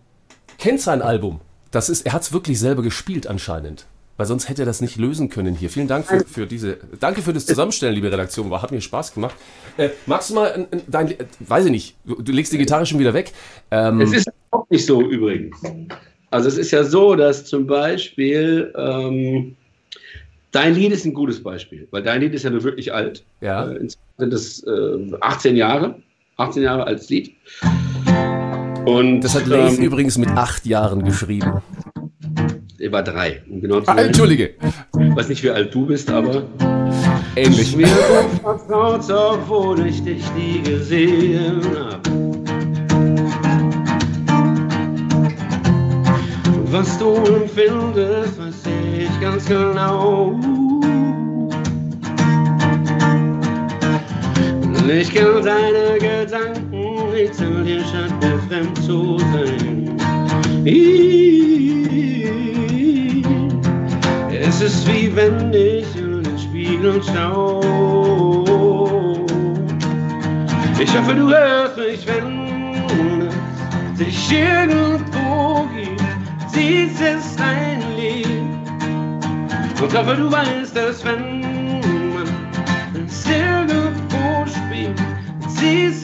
[0.60, 1.40] kennt sein Album.
[1.74, 3.86] Das ist, er hat es wirklich selber gespielt anscheinend.
[4.16, 5.72] Weil sonst hätte er das nicht lösen können hier.
[5.72, 6.78] Vielen Dank für, für diese.
[7.00, 8.52] Danke für das Zusammenstellen, liebe Redaktion.
[8.52, 9.36] War, hat mir Spaß gemacht.
[9.78, 12.60] Äh, magst du mal ein, ein, dein, äh, weiß ich nicht, du, du legst die
[12.60, 13.32] Gitarre schon wieder weg.
[13.72, 15.60] Ähm, Es ist auch nicht so übrigens.
[16.30, 19.56] Also es ist ja so, dass zum Beispiel ähm,
[20.52, 23.26] dein Lied ist ein gutes Beispiel, weil dein Lied ist ja nur wirklich alt.
[23.42, 23.72] Ja.
[23.72, 23.88] Äh,
[24.20, 25.96] sind äh, 18 Jahre,
[26.38, 27.36] 18 Jahre altes Lied.
[28.86, 31.62] Und das hat Laith ähm, übrigens mit acht Jahren geschrieben.
[32.80, 33.42] er war drei.
[33.50, 33.96] Um genau Ah.
[34.02, 34.56] Entschuldige.
[35.00, 36.44] Ich weiß nicht, wie alt du bist, aber
[37.36, 37.76] Ähnlich.
[37.76, 42.08] mir vertraut, obwohl ich dich nie gesehen hab.
[46.72, 48.64] Was du empfindest, weiß
[49.00, 50.40] ich ganz genau.
[54.96, 56.73] Ich kenn deine Gedanken,
[57.14, 59.98] zähl dir scheint mir fremd zu sein.
[64.32, 67.62] Es ist wie wenn ich in den Spiegel schau.
[70.80, 76.02] Ich hoffe, du hörst mich, wenn es dich irgendwo gibt.
[76.56, 78.28] Dies ist ein Lied.
[79.82, 81.80] Und hoffe, du weißt, dass wenn
[82.14, 82.28] man
[83.06, 85.00] es irgendwo spielt,
[85.64, 86.03] dies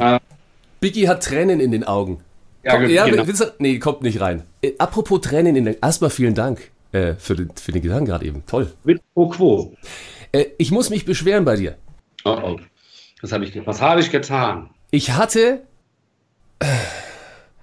[0.00, 0.20] Ah.
[0.80, 2.20] Biggie hat Tränen in den Augen.
[2.62, 3.26] Ja, Komm, ge- ja, genau.
[3.26, 4.42] willst du- nee, kommt nicht rein.
[4.62, 8.24] Äh, apropos Tränen in den Erstmal vielen Dank äh, für, den, für den Gedanken gerade
[8.26, 8.44] eben.
[8.46, 8.72] Toll.
[8.84, 9.74] Mit pro quo.
[10.32, 11.76] Äh, ich muss mich beschweren bei dir.
[12.24, 12.56] Oh oh.
[13.22, 14.70] Was habe ich, was habe ich getan?
[14.90, 15.62] Ich hatte.
[16.58, 16.66] äh,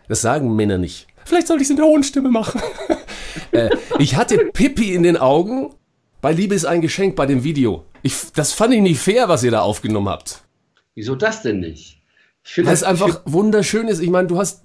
[0.07, 1.06] Das sagen Männer nicht.
[1.27, 2.61] Vielleicht sollte ich es in der hohen Stimme machen.
[3.51, 5.73] äh, ich hatte Pippi in den Augen
[6.21, 7.83] bei Liebe ist ein Geschenk bei dem Video.
[8.01, 10.41] Ich, das fand ich nicht fair, was ihr da aufgenommen habt.
[10.95, 12.01] Wieso das denn nicht?
[12.43, 13.99] Ich finde Weil es einfach wunderschön ist.
[13.99, 14.61] Ich meine, du hast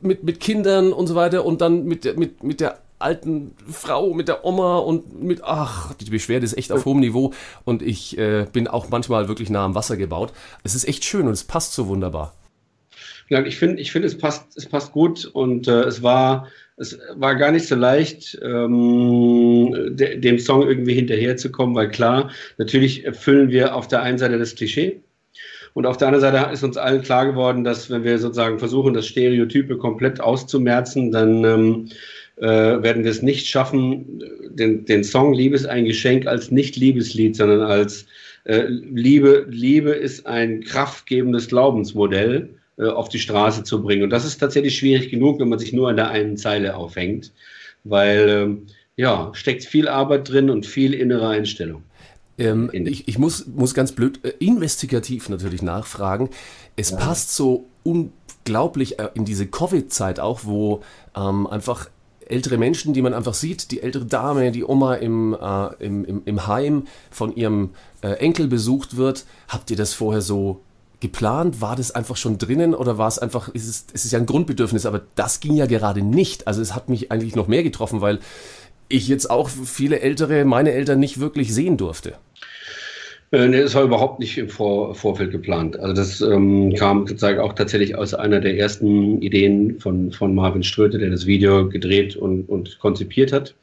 [0.00, 4.12] mit, mit Kindern und so weiter und dann mit, der- mit, mit der alten Frau,
[4.12, 7.32] mit der Oma und mit, ach, die Beschwerde ist echt auf hohem Niveau
[7.64, 10.32] und ich äh, bin auch manchmal wirklich nah am Wasser gebaut.
[10.64, 12.34] Es ist echt schön und es passt so wunderbar.
[13.30, 17.34] Ich finde, ich finde, es passt, es passt gut und äh, es war, es war
[17.34, 23.74] gar nicht so leicht, ähm, de, dem Song irgendwie hinterherzukommen, weil klar, natürlich erfüllen wir
[23.74, 25.02] auf der einen Seite das Klischee
[25.74, 28.94] und auf der anderen Seite ist uns allen klar geworden, dass wenn wir sozusagen versuchen,
[28.94, 31.88] das Stereotype komplett auszumerzen, dann ähm,
[32.36, 36.76] äh, werden wir es nicht schaffen, den, den Song Liebe ist ein Geschenk als nicht
[36.76, 38.06] Liebeslied, sondern als
[38.44, 42.48] äh, Liebe, Liebe ist ein kraftgebendes Glaubensmodell
[42.86, 44.04] auf die Straße zu bringen.
[44.04, 47.32] Und das ist tatsächlich schwierig genug, wenn man sich nur an der einen Zeile aufhängt,
[47.84, 51.82] weil ähm, ja, steckt viel Arbeit drin und viel innere Einstellung.
[52.38, 56.30] Ähm, ich, ich muss, muss ganz blöd, äh, investigativ natürlich nachfragen.
[56.76, 60.82] Es passt so unglaublich äh, in diese Covid-Zeit auch, wo
[61.16, 61.90] ähm, einfach
[62.26, 66.22] ältere Menschen, die man einfach sieht, die ältere Dame, die Oma im, äh, im, im,
[66.24, 67.70] im Heim von ihrem
[68.02, 69.24] äh, Enkel besucht wird.
[69.48, 70.60] Habt ihr das vorher so
[71.00, 71.60] geplant?
[71.60, 74.26] War das einfach schon drinnen oder war es einfach, ist es, es ist ja ein
[74.26, 76.46] Grundbedürfnis, aber das ging ja gerade nicht.
[76.46, 78.18] Also es hat mich eigentlich noch mehr getroffen, weil
[78.88, 82.14] ich jetzt auch viele ältere, meine Eltern nicht wirklich sehen durfte.
[83.30, 85.78] Äh, nee, das war überhaupt nicht im Vor Vorfeld geplant.
[85.78, 90.62] Also das ähm, kam sozusagen auch tatsächlich aus einer der ersten Ideen von, von Marvin
[90.62, 93.54] Ströte, der das Video gedreht und, und konzipiert hat.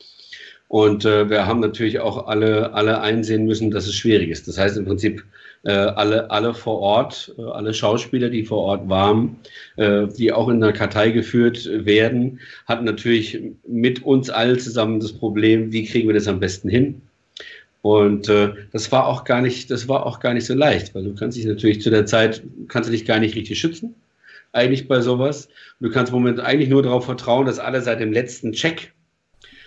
[0.68, 4.48] Und äh, wir haben natürlich auch alle, alle einsehen müssen, dass es schwierig ist.
[4.48, 5.24] Das heißt im Prinzip,
[5.64, 9.38] äh, alle, alle vor Ort, äh, alle Schauspieler, die vor Ort waren,
[9.78, 15.14] äh, die auch in der Kartei geführt werden, hatten natürlich mit uns allen zusammen das
[15.14, 17.02] Problem, wie kriegen wir das am besten hin?
[17.82, 21.04] Und äh, das war auch gar nicht, das war auch gar nicht so leicht, weil
[21.04, 23.96] du kannst dich natürlich zu der Zeit, kannst du dich gar nicht richtig schützen,
[24.54, 25.50] eigentlich bei sowas.
[25.80, 28.92] Du kannst im Moment eigentlich nur darauf vertrauen, dass alle seit dem letzten Check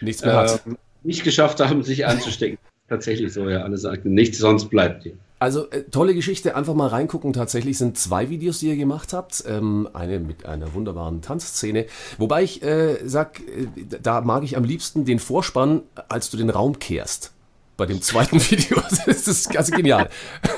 [0.00, 0.74] nichts mehr äh,
[1.08, 2.58] nicht geschafft haben, sich anzustecken.
[2.88, 5.14] Tatsächlich so, ja, alle sagten, nichts sonst bleibt dir.
[5.40, 7.32] Also äh, tolle Geschichte, einfach mal reingucken.
[7.32, 9.44] Tatsächlich sind zwei Videos, die ihr gemacht habt.
[9.46, 11.86] Ähm, eine mit einer wunderbaren Tanzszene.
[12.18, 13.66] Wobei ich äh, sag, äh,
[14.02, 17.32] da mag ich am liebsten den Vorspann, als du den Raum kehrst
[17.76, 18.82] bei dem zweiten Video.
[19.06, 20.08] Das ist ganz genial.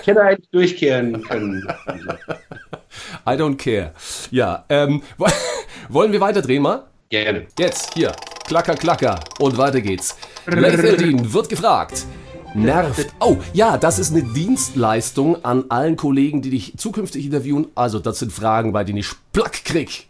[0.01, 1.67] Ich hätte eigentlich durchkehren können.
[3.27, 3.93] I don't care.
[4.31, 5.03] Ja, ähm,
[5.89, 6.90] wollen wir weiterdrehen mal?
[7.11, 7.49] Gerne.
[7.59, 8.13] Jetzt, hier,
[8.47, 10.17] klacker, klacker und weiter geht's.
[10.47, 12.07] Leiferdin wird gefragt.
[12.55, 13.09] Nervt.
[13.19, 17.67] Oh, ja, das ist eine Dienstleistung an allen Kollegen, die dich zukünftig interviewen.
[17.75, 20.07] Also, das sind Fragen, bei denen ich Plack krieg.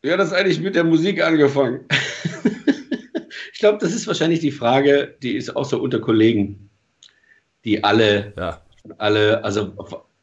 [0.00, 1.80] Wie hat das eigentlich mit der Musik angefangen?
[3.52, 6.70] Ich glaube, das ist wahrscheinlich die Frage, die ist auch so unter Kollegen,
[7.66, 8.62] die alle, ja.
[8.96, 9.74] alle, also,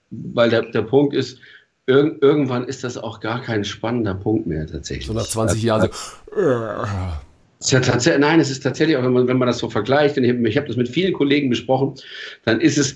[0.09, 1.39] weil der, der Punkt ist,
[1.87, 5.07] irg irgendwann ist das auch gar kein spannender Punkt mehr tatsächlich.
[5.07, 6.37] So nach 20 Jahren so.
[7.59, 10.17] Ist ja tatsächlich, nein, es ist tatsächlich auch, wenn man, wenn man das so vergleicht,
[10.17, 11.95] und ich habe hab das mit vielen Kollegen besprochen,
[12.45, 12.95] dann ist es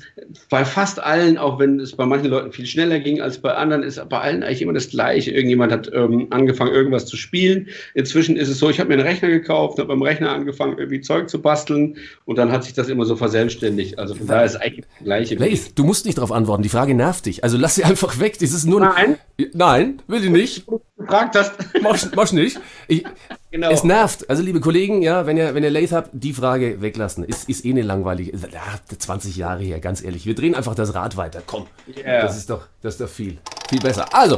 [0.49, 3.81] bei fast allen, auch wenn es bei manchen Leuten viel schneller ging als bei anderen,
[3.81, 5.31] ist bei allen eigentlich immer das Gleiche.
[5.31, 7.69] Irgendjemand hat ähm, angefangen, irgendwas zu spielen.
[7.95, 11.01] Inzwischen ist es so, ich habe mir einen Rechner gekauft, habe beim Rechner angefangen, irgendwie
[11.01, 13.97] Zeug zu basteln und dann hat sich das immer so verselbstständigt.
[13.97, 15.35] Also von daher ist es eigentlich das Gleiche.
[15.35, 17.43] Leif, du musst nicht darauf antworten, die Frage nervt dich.
[17.43, 18.37] Also lass sie einfach weg.
[18.39, 19.17] Das ist nur Nein.
[19.53, 20.67] Nein, will ich nicht.
[20.67, 21.53] Du gefragt hast.
[21.81, 22.59] Mach, mach nicht.
[22.87, 23.03] Ich,
[23.51, 23.69] Genau.
[23.69, 24.29] Es nervt.
[24.29, 27.25] Also, liebe Kollegen, ja, wenn ihr, wenn ihr Lathe habt, die Frage weglassen.
[27.25, 28.31] Ist, ist eh eine langweilige.
[28.31, 28.61] Ja,
[28.97, 30.25] 20 Jahre her, ganz ehrlich.
[30.25, 31.41] Wir drehen einfach das Rad weiter.
[31.45, 31.67] Komm.
[31.97, 32.21] Yeah.
[32.21, 33.39] Das ist doch, das ist doch viel.
[33.69, 34.05] Viel besser.
[34.13, 34.37] Also,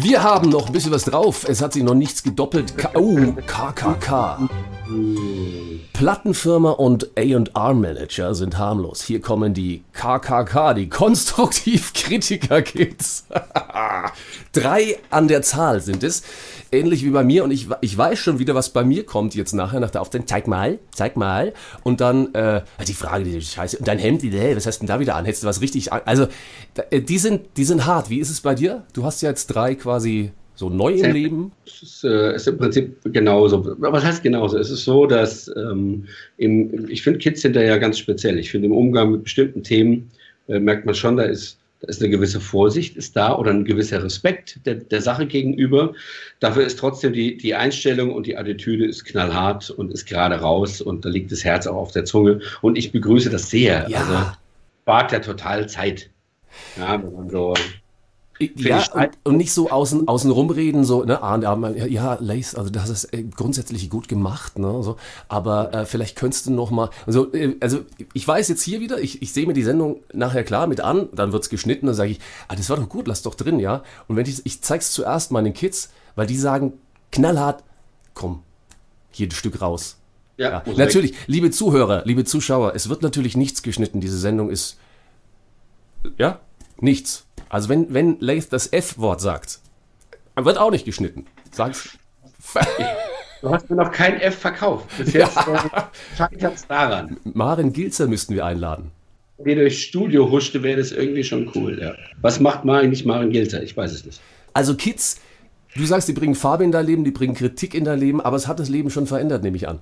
[0.00, 1.44] wir haben noch ein bisschen was drauf.
[1.48, 2.78] Es hat sich noch nichts gedoppelt.
[2.78, 4.48] K oh, KKK.
[6.02, 9.02] Plattenfirma und A&R-Manager sind harmlos.
[9.02, 13.26] Hier kommen die KKK, die Konstruktiv-Kritiker-Kids.
[14.52, 16.24] Drei an der Zahl sind es.
[16.72, 17.44] Ähnlich wie bei mir.
[17.44, 20.26] Und ich, ich weiß schon wieder, was bei mir kommt jetzt nachher nach der Aufzeichnung.
[20.26, 21.52] Zeig mal, zeig mal.
[21.84, 23.78] Und dann äh, die Frage, die Scheiße.
[23.78, 25.24] Und dein Hemd, hey, was hast du denn da wieder an?
[25.24, 25.92] Hättest du was richtig...
[25.92, 26.26] An also,
[26.92, 28.10] die sind, die sind hart.
[28.10, 28.82] Wie ist es bei dir?
[28.92, 31.52] Du hast ja jetzt drei quasi so neu im Leben?
[31.66, 33.58] Es ist, äh, ist, im Prinzip genauso.
[33.58, 34.58] Aber was heißt genauso?
[34.58, 38.38] Es ist so, dass ähm, im, ich finde Kids sind da ja ganz speziell.
[38.38, 40.10] Ich finde im Umgang mit bestimmten Themen
[40.48, 43.64] äh, merkt man schon, da ist, da ist eine gewisse Vorsicht ist da oder ein
[43.64, 45.94] gewisser Respekt der, der Sache gegenüber.
[46.40, 50.80] Dafür ist trotzdem die, die Einstellung und die Attitüde ist knallhart und ist gerade raus
[50.80, 52.40] und da liegt das Herz auch auf der Zunge.
[52.60, 53.86] Und ich begrüße das sehr.
[53.88, 53.98] Ja.
[53.98, 54.32] Also
[54.82, 56.10] spart ja total Zeit.
[56.76, 57.54] Ja, wenn man so
[58.56, 61.36] ja, und, und, nicht so außen, außen rumreden, so, ne, ah,
[61.86, 64.96] ja, Lace, also das ist äh, grundsätzlich gut gemacht, ne, so,
[65.28, 67.80] aber äh, vielleicht könntest du noch mal, also, äh, also
[68.12, 71.08] ich weiß jetzt hier wieder, ich, ich sehe mir die Sendung nachher klar mit an,
[71.12, 73.82] dann wird's geschnitten, dann sage ich, ah, das war doch gut, lass doch drin, ja,
[74.08, 76.74] und wenn ich, ich zeig's zuerst meinen Kids, weil die sagen,
[77.10, 77.62] knallhart,
[78.14, 78.42] komm,
[79.10, 79.98] hier ein Stück raus.
[80.38, 80.72] Ja, ja.
[80.76, 84.78] natürlich, liebe Zuhörer, liebe Zuschauer, es wird natürlich nichts geschnitten, diese Sendung ist,
[86.18, 86.40] ja,
[86.80, 87.26] nichts.
[87.52, 89.60] Also wenn, wenn Lath das F-Wort sagt,
[90.36, 91.26] wird auch nicht geschnitten.
[91.50, 91.98] Sag's.
[93.42, 94.86] Du hast mir noch kein F verkauft.
[94.96, 95.90] Bis jetzt ja.
[96.16, 97.18] scheitert es daran.
[97.24, 98.90] Maren Gilzer müssten wir einladen.
[99.36, 101.78] Wenn ihr durchs Studio huschte, wäre das irgendwie schon cool.
[101.78, 101.94] Ja.
[102.22, 103.62] Was macht Maren nicht Maren Gilzer?
[103.62, 104.20] Ich weiß es nicht.
[104.54, 105.20] Also Kids,
[105.76, 108.36] du sagst, die bringen Farbe in dein Leben, die bringen Kritik in dein Leben, aber
[108.36, 109.80] es hat das Leben schon verändert, nehme ich an.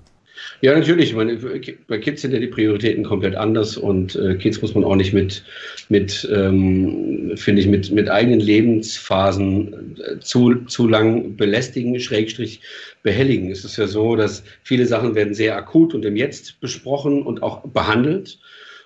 [0.62, 1.14] Ja, natürlich.
[1.14, 1.38] Meine,
[1.86, 5.12] bei Kids sind ja die Prioritäten komplett anders und äh, Kids muss man auch nicht
[5.12, 5.42] mit,
[5.88, 12.60] mit ähm, finde ich, mit, mit eigenen Lebensphasen äh, zu, zu lang belästigen, schrägstrich
[13.02, 13.50] behelligen.
[13.50, 17.42] Es ist ja so, dass viele Sachen werden sehr akut und im Jetzt besprochen und
[17.42, 18.38] auch behandelt.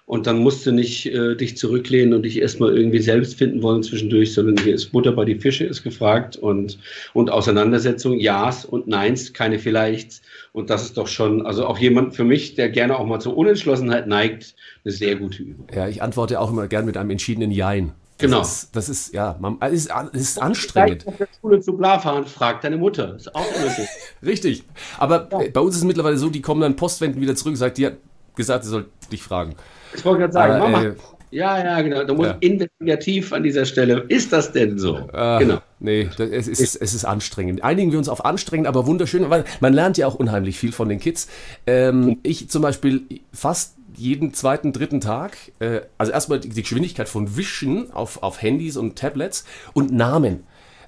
[0.06, 3.82] Und dann musst du nicht äh, dich zurücklehnen und dich erstmal irgendwie selbst finden wollen
[3.82, 6.78] zwischendurch, sondern hier ist Butter bei die Fische ist gefragt und,
[7.14, 10.20] und Auseinandersetzung, Ja's und Neins, keine Vielleichts.
[10.54, 13.36] Und das ist doch schon, also auch jemand für mich, der gerne auch mal zur
[13.36, 15.66] Unentschlossenheit neigt, eine sehr gute Übung.
[15.74, 17.88] Ja, ich antworte auch immer gern mit einem entschiedenen Jein.
[18.18, 18.40] Das Genau.
[18.40, 21.08] Ist, das ist, ja, man, es ist, ist anstrengend.
[21.08, 23.16] Auf der Schule zu Bla fahren, frag deine Mutter.
[23.16, 23.88] Ist auch möglich.
[24.24, 24.62] Richtig.
[24.96, 27.56] Aber äh, bei uns ist es mittlerweile so, die kommen dann postwendend wieder zurück und
[27.56, 27.94] sagt, die hat
[28.36, 29.56] gesagt, sie soll dich fragen.
[29.96, 30.84] Ich wollte gerade sagen, Aber, Mama.
[30.84, 30.94] äh,
[31.34, 32.04] ja, ja, genau.
[32.04, 32.36] Du musst Ja.
[32.40, 34.04] investigativ an dieser Stelle.
[34.08, 35.08] Ist das denn so?
[35.12, 35.58] Ah, genau.
[35.80, 37.62] Nee, das, es, ist, es ist anstrengend.
[37.64, 40.88] Einigen wir uns auf anstrengend, aber wunderschön, weil man lernt ja auch unheimlich viel von
[40.88, 41.28] den Kids.
[41.66, 47.08] Ähm, ich zum Beispiel fast jeden zweiten, dritten Tag, äh, also erstmal die, die Geschwindigkeit
[47.08, 50.44] von Wischen auf, auf Handys und Tablets und Namen.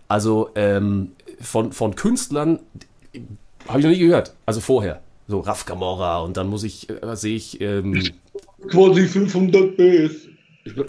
[0.08, 2.60] Also ähm, von, von Künstlern
[3.68, 4.34] habe ich noch nie gehört.
[4.46, 5.00] Also vorher.
[5.28, 8.00] So Raf Camora und dann muss ich, äh, sehe ich, ähm,
[8.68, 10.28] Quasi 500 PS.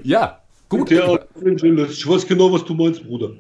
[0.04, 0.90] Ja, gut.
[0.90, 1.28] Der.
[1.90, 3.32] Ich weiß genau, was du meinst, Bruder.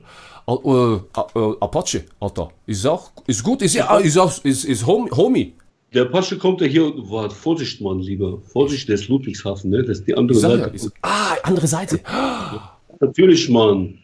[0.47, 2.49] Äh, äh, Apache, Alter.
[2.65, 5.53] Ist auch, ist gut, ist ja, ist auch, ist, ist Hom- Homie.
[5.93, 8.39] Der Apache kommt ja hier und warte, Vorsicht, Mann, lieber.
[8.53, 9.83] Vorsicht, der ist Ludwigshafen, ne?
[9.83, 10.75] Das ist die andere sag Seite.
[10.75, 11.99] ist, ah, andere Seite.
[12.99, 13.99] Natürlich, Mann.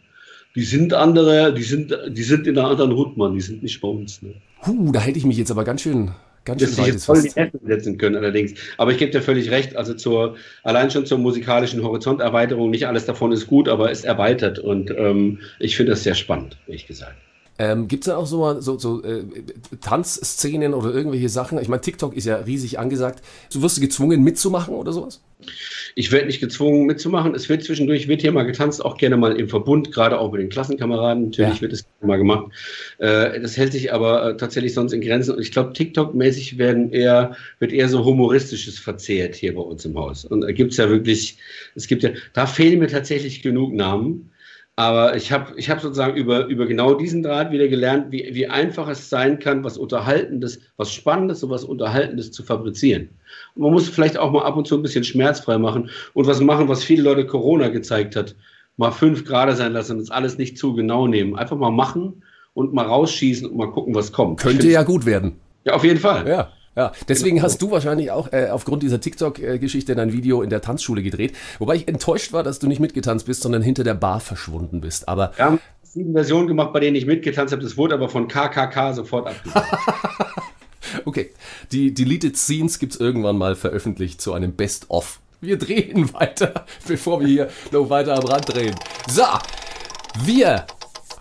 [0.54, 3.34] Die sind andere, die sind, die sind in einer anderen Hut, Mann.
[3.34, 4.34] Die sind nicht bei uns, ne?
[4.66, 6.12] Huh, da hätte ich mich jetzt aber ganz schön,
[6.44, 7.40] ganz dass sie jetzt voll in die.
[7.40, 8.54] Essen setzen können allerdings.
[8.78, 13.06] Aber ich gebe dir völlig recht, also zur, allein schon zur musikalischen Horizonterweiterung, nicht alles
[13.06, 17.16] davon ist gut, aber ist erweitert und ähm, ich finde das sehr spannend, ehrlich gesagt.
[17.58, 19.22] Ähm, Gibt es da auch so, so, so äh,
[19.80, 21.58] Tanzszenen oder irgendwelche Sachen?
[21.60, 23.22] Ich meine, TikTok ist ja riesig angesagt.
[23.52, 25.20] Du wirst du gezwungen mitzumachen oder sowas?
[25.94, 27.34] Ich werde nicht gezwungen mitzumachen.
[27.34, 30.40] Es wird zwischendurch, wird hier mal getanzt, auch gerne mal im Verbund, gerade auch mit
[30.40, 31.26] den Klassenkameraden.
[31.26, 31.60] Natürlich Ja.
[31.60, 32.46] wird es mal gemacht.
[32.98, 35.34] Äh, das hält sich aber äh, tatsächlich sonst in Grenzen.
[35.34, 39.96] Und ich glaube, TikTok-mäßig werden eher, wird eher so humoristisches verzehrt hier bei uns im
[39.96, 40.24] Haus.
[40.24, 41.38] Und da gibt es ja wirklich,
[41.76, 44.30] es gibt ja, da fehlen mir tatsächlich genug Namen.
[44.76, 48.48] Aber ich habe ich hab sozusagen über, über genau diesen Draht wieder gelernt, wie, wie
[48.48, 53.08] einfach es sein kann, was Unterhaltendes, was Spannendes und was Unterhaltendes zu fabrizieren.
[53.54, 56.40] Und man muss vielleicht auch mal ab und zu ein bisschen schmerzfrei machen und was
[56.40, 58.34] machen, was viele Leute Corona gezeigt hat.
[58.76, 61.36] Mal fünf Grad sein lassen und das alles nicht zu genau nehmen.
[61.36, 64.40] Einfach mal machen und mal rausschießen und mal gucken, was kommt.
[64.40, 65.36] Könnte ja gut werden.
[65.64, 66.26] Ja, auf jeden Fall.
[66.26, 66.52] Ja.
[66.76, 71.02] Ja, deswegen hast du wahrscheinlich auch äh, aufgrund dieser TikTok-Geschichte dein Video in der Tanzschule
[71.02, 71.34] gedreht.
[71.60, 75.08] Wobei ich enttäuscht war, dass du nicht mitgetanzt bist, sondern hinter der Bar verschwunden bist.
[75.08, 77.62] Aber Wir haben sieben Versionen gemacht, bei denen ich mitgetanzt habe.
[77.62, 79.68] Das wurde aber von KKK sofort abgesagt.
[81.04, 81.30] okay,
[81.70, 85.20] die Deleted Scenes gibt's irgendwann mal veröffentlicht zu einem Best-of.
[85.40, 88.74] Wir drehen weiter, bevor wir hier noch weiter am Rand drehen.
[89.08, 89.22] So,
[90.24, 90.66] wir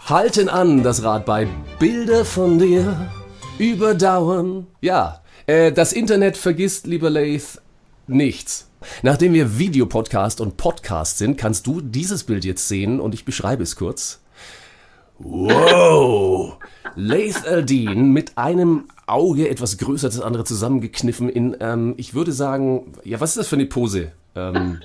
[0.07, 3.11] halten an das Rad bei Bilder von dir
[3.59, 4.65] überdauern.
[4.81, 7.61] Ja, äh, das Internet vergisst, lieber Lath,
[8.07, 8.69] nichts.
[9.01, 13.63] Nachdem wir Videopodcast und Podcast sind, kannst du dieses Bild jetzt sehen und ich beschreibe
[13.63, 14.19] es kurz.
[15.19, 16.57] Wow!
[16.95, 22.31] Laith Aldin mit einem Auge etwas größer als das andere zusammengekniffen in, ähm, ich würde
[22.31, 24.11] sagen, ja, was ist das für eine Pose?
[24.35, 24.79] Ähm,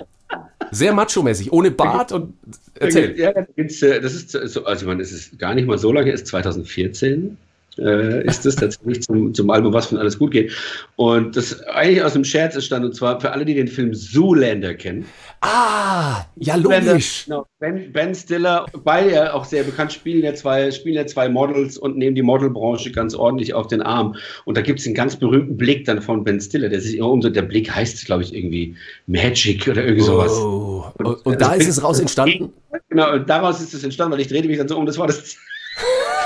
[0.71, 2.33] sehr macho-mäßig, ohne Bart und
[2.75, 3.17] erzähl.
[3.17, 6.11] Ja, äh, das ist so, also ich meine, es ist gar nicht mal so lange,
[6.11, 7.37] es ist 2014.
[7.77, 10.51] Äh, ist das tatsächlich zum, zum Album Was von alles gut geht.
[10.95, 14.73] Und das eigentlich aus dem Scherz entstand, und zwar für alle, die den Film Zoolander
[14.73, 15.05] kennen.
[15.41, 17.25] Ah, ja, Zoolander, logisch.
[17.25, 21.29] Genau, ben, ben Stiller, beide ja auch sehr bekannt, spielen ja, zwei, spielen ja zwei
[21.29, 24.15] Models und nehmen die Modelbranche ganz ordentlich auf den Arm.
[24.45, 27.11] Und da gibt es einen ganz berühmten Blick dann von Ben Stiller, der sich immer
[27.11, 28.75] um so, der Blick heißt, glaube ich, irgendwie
[29.07, 30.31] Magic oder irgendwie sowas.
[30.31, 30.85] Oh.
[30.97, 32.51] Und, und da ist es raus entstanden?
[32.89, 35.07] Genau, und daraus ist es entstanden, weil ich drehte mich dann so um, das war
[35.07, 35.37] das.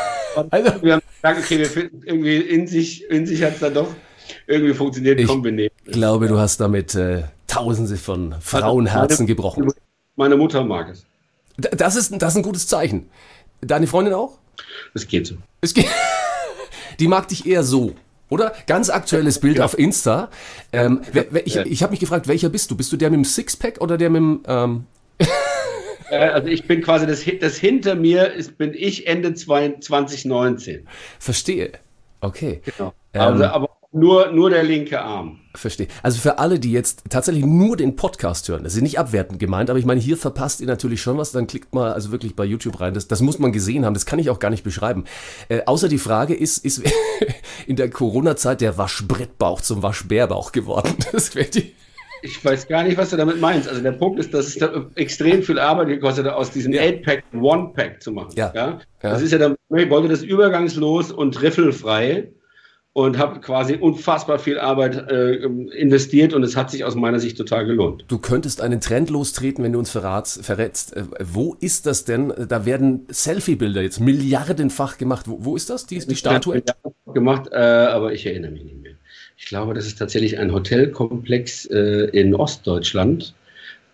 [0.49, 3.73] Also, Wir haben gesagt, okay, wir finden irgendwie in sich, in sich hat es dann
[3.73, 3.89] doch
[4.47, 5.69] irgendwie funktioniert, Ich komm, wir nehmen.
[5.85, 9.71] ich glaube, du hast damit äh, Tausende von Frauenherzen gebrochen.
[10.15, 11.05] Meine Mutter mag es.
[11.57, 13.09] Das ist, das ist ein gutes Zeichen.
[13.61, 14.39] Deine Freundin auch?
[14.93, 15.35] Das geht so.
[15.61, 15.87] Es geht,
[16.99, 17.93] die mag dich eher so.
[18.29, 18.53] Oder?
[18.65, 20.29] Ganz aktuelles Bild auf Insta.
[20.71, 22.75] Ähm, wer, wer, ich ich habe mich gefragt, welcher bist du?
[22.75, 24.43] Bist du der mit dem Sixpack oder der mit dem.
[24.47, 24.85] Ähm,
[25.19, 25.25] Äh,
[26.19, 30.87] Also ich bin quasi, das, das hinter mir ist, bin ich Ende 2019.
[31.19, 31.71] verstehe.
[32.21, 32.61] Okay.
[32.65, 32.93] Genau.
[33.13, 33.21] Ähm.
[33.21, 35.39] Also, aber nur, nur der linke Arm.
[35.53, 35.87] Verstehe.
[36.01, 39.69] Also für alle, die jetzt tatsächlich nur den Podcast hören, das ist nicht abwertend gemeint,
[39.69, 42.43] aber ich meine, hier verpasst ihr natürlich schon was, dann klickt mal also wirklich bei
[42.43, 42.95] YouTube rein.
[42.95, 45.03] Das, das muss man gesehen haben, das kann ich auch gar nicht beschreiben.
[45.47, 46.81] Äh, außer die Frage ist, ist
[47.67, 50.95] in der Corona-Zeit der Waschbrettbauch zum Waschbärbauch geworden?
[51.11, 51.75] Das wäre die.
[52.23, 53.67] Ich weiß gar nicht, was du damit meinst.
[53.69, 56.81] Also der Punkt ist, dass es da extrem viel Arbeit gekostet hat, aus diesem Ja.
[56.81, 58.31] 8-Pack ein One-Pack zu machen.
[58.35, 58.51] Ja.
[58.55, 58.67] Ja?
[59.03, 59.09] Ja.
[59.11, 62.31] Das ist ja dann, ich wollte das übergangslos und riffelfrei.
[62.95, 65.37] und habe quasi unfassbar viel Arbeit äh,
[65.77, 68.05] investiert und es hat sich aus meiner Sicht total gelohnt.
[68.07, 70.95] Du könntest einen Trend lostreten, wenn du uns verratst, verrätst.
[70.95, 72.31] Äh, wo ist das denn?
[72.47, 75.25] Da werden Selfie-Bilder jetzt milliardenfach gemacht.
[75.27, 76.61] Wo, wo ist das, die, die Statue?
[77.11, 78.92] Gemacht, äh, aber ich erinnere mich nicht mehr.
[79.43, 83.35] Ich glaube, das ist tatsächlich ein Hotelkomplex äh, in Ostdeutschland.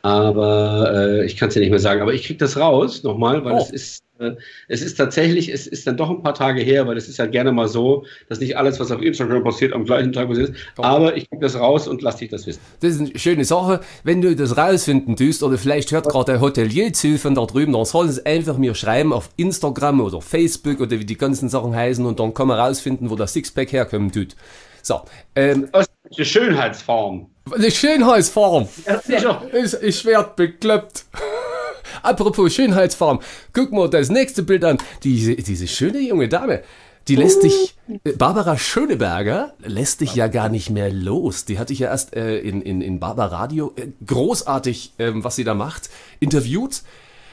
[0.03, 2.01] Aber äh, ich kann es ja nicht mehr sagen.
[2.01, 3.57] Aber ich kriege das raus nochmal, weil oh.
[3.57, 4.35] es ist äh,
[4.67, 7.25] es ist tatsächlich, es ist dann doch ein paar Tage her, weil es ist ja
[7.25, 10.59] gerne mal so, dass nicht alles, was auf Instagram passiert, am gleichen Tag passiert ist.
[10.77, 12.61] Aber ich kriege das raus und lass dich das wissen.
[12.81, 13.79] Das ist eine schöne Sache.
[14.03, 17.73] Wenn du das rausfinden tust, oder vielleicht hört gerade der Hotelier zu von da drüben,
[17.73, 21.75] dann soll es einfach mir schreiben auf Instagram oder Facebook oder wie die ganzen Sachen
[21.75, 24.35] heißen und dann kann man rausfinden, wo das Sixpack herkommen tut.
[24.81, 25.01] So.
[25.35, 27.29] Ähm, eine Schönheitsform.
[27.51, 28.67] Eine Schönheitsform.
[28.85, 29.41] Ja, sicher.
[29.53, 31.05] Ich, ich werde bekloppt.
[32.03, 33.19] Apropos Schönheitsform,
[33.53, 34.77] guck mal das nächste Bild an.
[35.03, 36.63] Diese, diese schöne junge Dame,
[37.07, 41.45] die lässt dich, äh, Barbara Schöneberger lässt dich ja gar nicht mehr los.
[41.45, 45.35] Die hatte ich ja erst äh, in, in, in Barbara Radio, äh, großartig, äh, was
[45.35, 46.83] sie da macht, interviewt,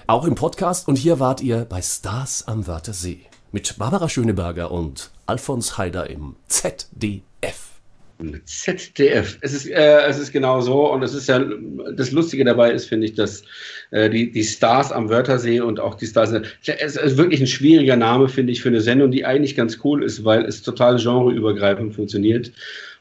[0.06, 0.88] auch im Podcast.
[0.88, 3.20] Und hier wart ihr bei Stars am Wörthersee
[3.52, 7.25] mit Barbara Schöneberger und Alfons Heider im ZDF.
[8.44, 9.38] ZDF.
[9.40, 11.44] Es ist, äh, es ist genau so und es ist ja,
[11.94, 13.42] das Lustige dabei ist, finde ich, dass
[13.90, 17.96] äh, die, die Stars am Wörthersee und auch die Stars, es ist wirklich ein schwieriger
[17.96, 21.94] Name, finde ich, für eine Sendung, die eigentlich ganz cool ist, weil es total genreübergreifend
[21.94, 22.52] funktioniert.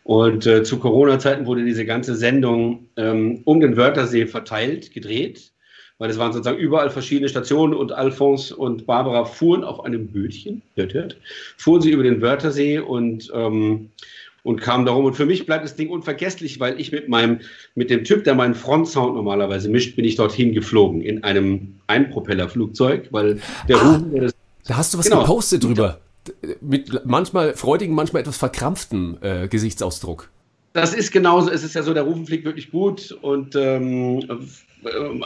[0.04, 5.52] Und äh, zu Corona-Zeiten wurde diese ganze Sendung ähm, um den Wörthersee verteilt, gedreht,
[5.98, 10.62] weil es waren sozusagen überall verschiedene Stationen und Alphonse und Barbara fuhren auf einem Bötchen,
[10.76, 11.18] hört, hört,
[11.58, 13.90] fuhren sie über den Wörthersee und ähm,
[14.46, 15.06] und kam darum.
[15.06, 17.40] Und für mich bleibt das Ding unvergesslich, weil ich mit meinem,
[17.74, 23.08] mit dem Typ, der meinen Frontsound normalerweise mischt, bin ich dorthin geflogen in einem Einpropellerflugzeug,
[23.10, 24.32] weil der ah, Rufen, der
[24.68, 26.00] Da hast du was genau, gepostet drüber.
[26.62, 30.30] Mit manchmal freudigen, manchmal etwas verkrampftem äh, Gesichtsausdruck.
[30.74, 31.50] Das ist genauso.
[31.50, 34.24] Es ist ja so, der Rufen fliegt wirklich gut und ähm,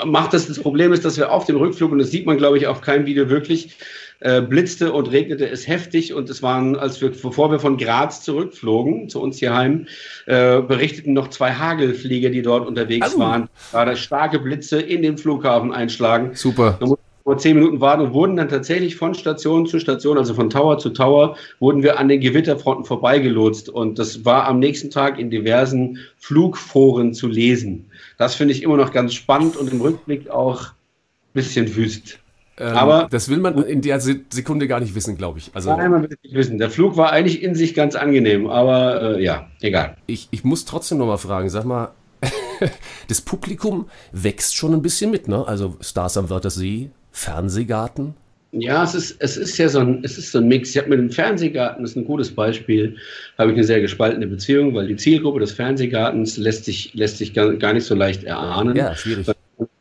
[0.05, 0.47] macht das.
[0.47, 2.79] Das Problem ist, dass wir auf dem Rückflug, und das sieht man, glaube ich, auf
[2.79, 3.75] keinem Video wirklich,
[4.19, 8.21] äh, blitzte und regnete es heftig und es waren, als wir, bevor wir von Graz
[8.23, 9.87] zurückflogen, zu uns hier heim,
[10.25, 13.19] äh, berichteten noch zwei Hagelflieger, die dort unterwegs oh.
[13.19, 16.31] waren, gerade starke Blitze in den Flughafen einschlagen.
[16.33, 16.77] Super.
[16.79, 16.87] Da
[17.29, 20.79] vor zehn Minuten warten und wurden dann tatsächlich von Station zu Station, also von Tower
[20.79, 23.69] zu Tower, wurden wir an den Gewitterfronten vorbeigelotst.
[23.69, 27.85] Und das war am nächsten Tag in diversen Flugforen zu lesen.
[28.17, 32.17] Das finde ich immer noch ganz spannend und im Rückblick auch ein bisschen wüst.
[32.59, 35.49] Ähm, aber das will man in der Sekunde gar nicht wissen, glaube ich.
[35.53, 36.57] Also, nein, man will es nicht wissen.
[36.57, 39.95] Der Flug war eigentlich in sich ganz angenehm, aber äh, ja, egal.
[40.07, 41.91] Ich, ich muss trotzdem noch mal fragen, sag mal,
[43.07, 45.47] das Publikum wächst schon ein bisschen mit, ne?
[45.47, 48.15] Also Stars am Wörthersee, Fernsehgarten.
[48.51, 50.71] Ja, es ist, es ist ja so ein, es ist so ein Mix.
[50.71, 52.97] Ich habe mit dem Fernsehgarten, das ist ein gutes Beispiel,
[53.37, 57.33] habe ich eine sehr gespaltene Beziehung, weil die Zielgruppe des Fernsehgartens lässt sich, lässt sich
[57.33, 58.75] gar, gar nicht so leicht erahnen.
[58.75, 59.27] Ja, schwierig.
[59.27, 59.33] Im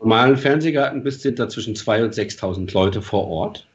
[0.09, 3.67] normalen Fernsehgarten bist sind da zwischen 2.000 und 6.000 Leute vor Ort.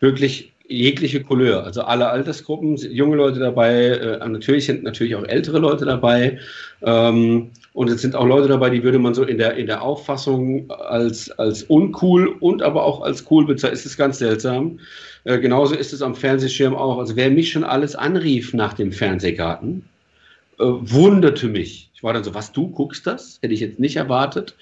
[0.00, 5.58] Wirklich jegliche Couleur, also alle Altersgruppen, junge Leute dabei, äh, natürlich sind natürlich auch ältere
[5.58, 6.38] Leute dabei.
[6.80, 9.82] Ähm, und es sind auch Leute dabei, die würde man so in der, in der
[9.82, 13.74] Auffassung als, als uncool und aber auch als cool bezeichnen.
[13.74, 14.78] Es ist ganz seltsam.
[15.24, 16.98] Äh, genauso ist es am Fernsehschirm auch.
[16.98, 19.84] Also wer mich schon alles anrief nach dem Fernsehgarten,
[20.58, 21.90] äh, wunderte mich.
[21.92, 23.38] Ich war dann so, was, du guckst das?
[23.42, 24.56] Hätte ich jetzt nicht erwartet.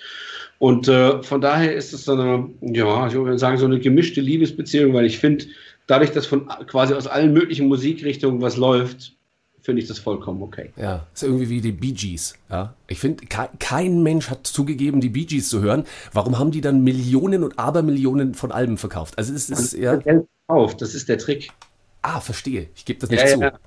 [0.58, 4.20] Und äh, von daher ist es so eine, ja, ich würde sagen, so eine gemischte
[4.20, 5.46] Liebesbeziehung, weil ich finde,
[5.86, 9.14] dadurch, dass von quasi aus allen möglichen Musikrichtungen was läuft,
[9.60, 10.72] finde ich das vollkommen okay.
[10.76, 12.36] Ja, ist irgendwie wie die Bee Gees.
[12.50, 12.74] Ja?
[12.86, 15.84] Ich finde, kein, kein Mensch hat zugegeben, die Bee Gees zu hören.
[16.12, 19.18] Warum haben die dann Millionen und Abermillionen von Alben verkauft?
[19.18, 19.98] Also es ist, ja.
[20.78, 21.50] Das ist der Trick.
[22.02, 22.68] Ah, verstehe.
[22.74, 23.40] Ich gebe das nicht ja, zu.
[23.40, 23.58] Ja.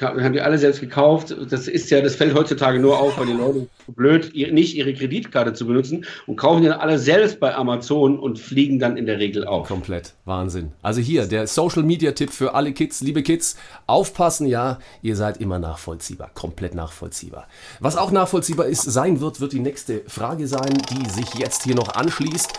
[0.00, 1.36] Haben die alle selbst gekauft.
[1.48, 5.52] Das ist ja, das fällt heutzutage nur auf, weil die Leute blöd, nicht ihre Kreditkarte
[5.52, 9.20] zu benutzen und kaufen die dann alle selbst bei Amazon und fliegen dann in der
[9.20, 9.68] Regel auf.
[9.68, 10.14] Komplett.
[10.24, 10.72] Wahnsinn.
[10.82, 13.56] Also hier, der Social Media Tipp für alle Kids, liebe Kids.
[13.86, 16.32] Aufpassen, ja, ihr seid immer nachvollziehbar.
[16.34, 17.46] Komplett nachvollziehbar.
[17.78, 21.76] Was auch nachvollziehbar ist, sein wird, wird die nächste Frage sein, die sich jetzt hier
[21.76, 22.50] noch anschließt.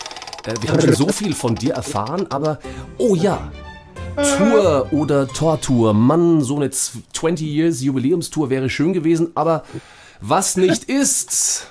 [0.47, 2.59] Äh, wir haben schon so viel von dir erfahren, aber,
[2.97, 3.51] oh ja,
[4.17, 5.93] Tour oder Tortour.
[5.93, 9.63] Mann, so eine 20 Years Jubiläumstour wäre schön gewesen, aber
[10.21, 11.67] was nicht ist.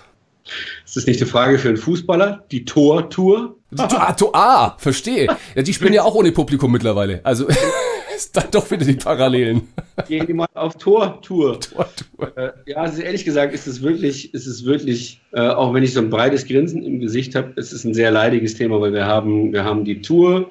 [0.85, 2.45] Ist das nicht eine Frage für einen Fußballer?
[2.53, 3.57] Die Tortour?
[3.77, 5.27] Ah, ah, verstehe.
[5.57, 7.21] Ja, die spielen ja auch ohne Publikum mittlerweile.
[7.25, 7.49] Also
[8.17, 9.63] ist dann doch wieder die Parallelen.
[10.07, 11.61] Gehen die mal auf Tortour.
[11.61, 12.37] Tortour.
[12.37, 15.93] Äh, ja, also ehrlich gesagt ist es wirklich, ist es wirklich, äh, auch wenn ich
[15.93, 19.05] so ein breites Grinsen im Gesicht habe, ist es ein sehr leidiges Thema, weil wir
[19.05, 20.51] haben, wir haben die Tour,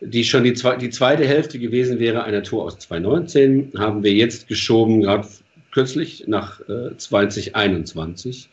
[0.00, 4.12] die schon die, zwe die zweite Hälfte gewesen wäre einer Tour aus 2019, haben wir
[4.12, 5.26] jetzt geschoben, gerade
[5.72, 8.48] kürzlich nach äh, 2021.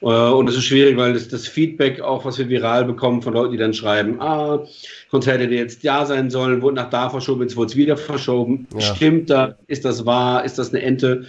[0.00, 3.34] Äh, und es ist schwierig, weil das, das, Feedback auch, was wir viral bekommen von
[3.34, 4.64] Leuten, die dann schreiben, ah,
[5.10, 8.66] Konzerte, die jetzt ja sein sollen, wurden nach da verschoben, jetzt wurde es wieder verschoben.
[8.74, 8.94] Ja.
[8.94, 9.56] Stimmt da?
[9.66, 10.44] Ist das wahr?
[10.44, 11.24] Ist das eine Ente?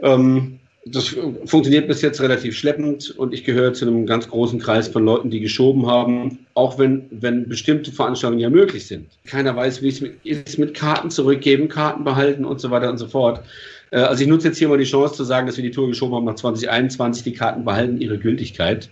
[0.00, 0.60] Ähm,
[0.90, 5.04] das funktioniert bis jetzt relativ schleppend und ich gehöre zu einem ganz großen Kreis von
[5.04, 9.06] Leuten, die geschoben haben, auch wenn, wenn bestimmte Veranstaltungen ja möglich sind.
[9.26, 12.98] Keiner weiß, wie es mit, ist mit Karten zurückgeben, Karten behalten und so weiter und
[12.98, 13.42] so fort.
[13.90, 15.88] Äh, also ich nutze jetzt hier mal die Chance zu sagen, dass wir die Tour
[15.88, 17.24] geschoben haben nach 2021.
[17.24, 18.88] Die Karten behalten ihre Gültigkeit.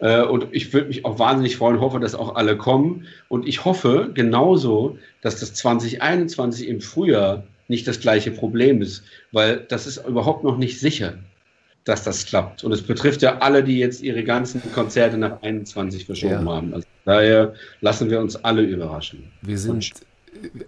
[0.00, 3.06] Äh, und ich würde mich auch wahnsinnig freuen, hoffe, dass auch alle kommen.
[3.28, 9.02] Und ich hoffe genauso, dass das 2021 im Frühjahr nicht das gleiche Problem ist,
[9.32, 11.14] weil das ist überhaupt noch nicht sicher,
[11.84, 12.64] dass das klappt.
[12.64, 16.54] Und es betrifft ja alle, die jetzt ihre ganzen Konzerte nach 21 verschoben ja.
[16.54, 16.74] haben.
[16.74, 19.30] Also daher lassen wir uns alle überraschen.
[19.42, 19.92] Wir sind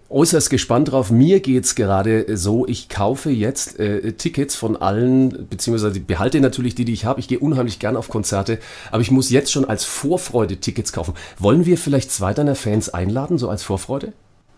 [0.09, 1.11] äußerst gespannt drauf.
[1.11, 6.75] Mir geht es gerade so, ich kaufe jetzt äh, Tickets von allen, beziehungsweise behalte natürlich
[6.75, 7.19] die, die ich habe.
[7.19, 8.59] Ich gehe unheimlich gern auf Konzerte,
[8.91, 11.13] aber ich muss jetzt schon als Vorfreude Tickets kaufen.
[11.37, 14.13] Wollen wir vielleicht zwei deiner Fans einladen, so als Vorfreude?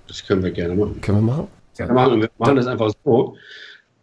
[0.08, 1.02] Das können wir gerne machen.
[1.02, 1.48] Können wir machen?
[1.80, 3.38] Ja, machen wir machen das einfach so.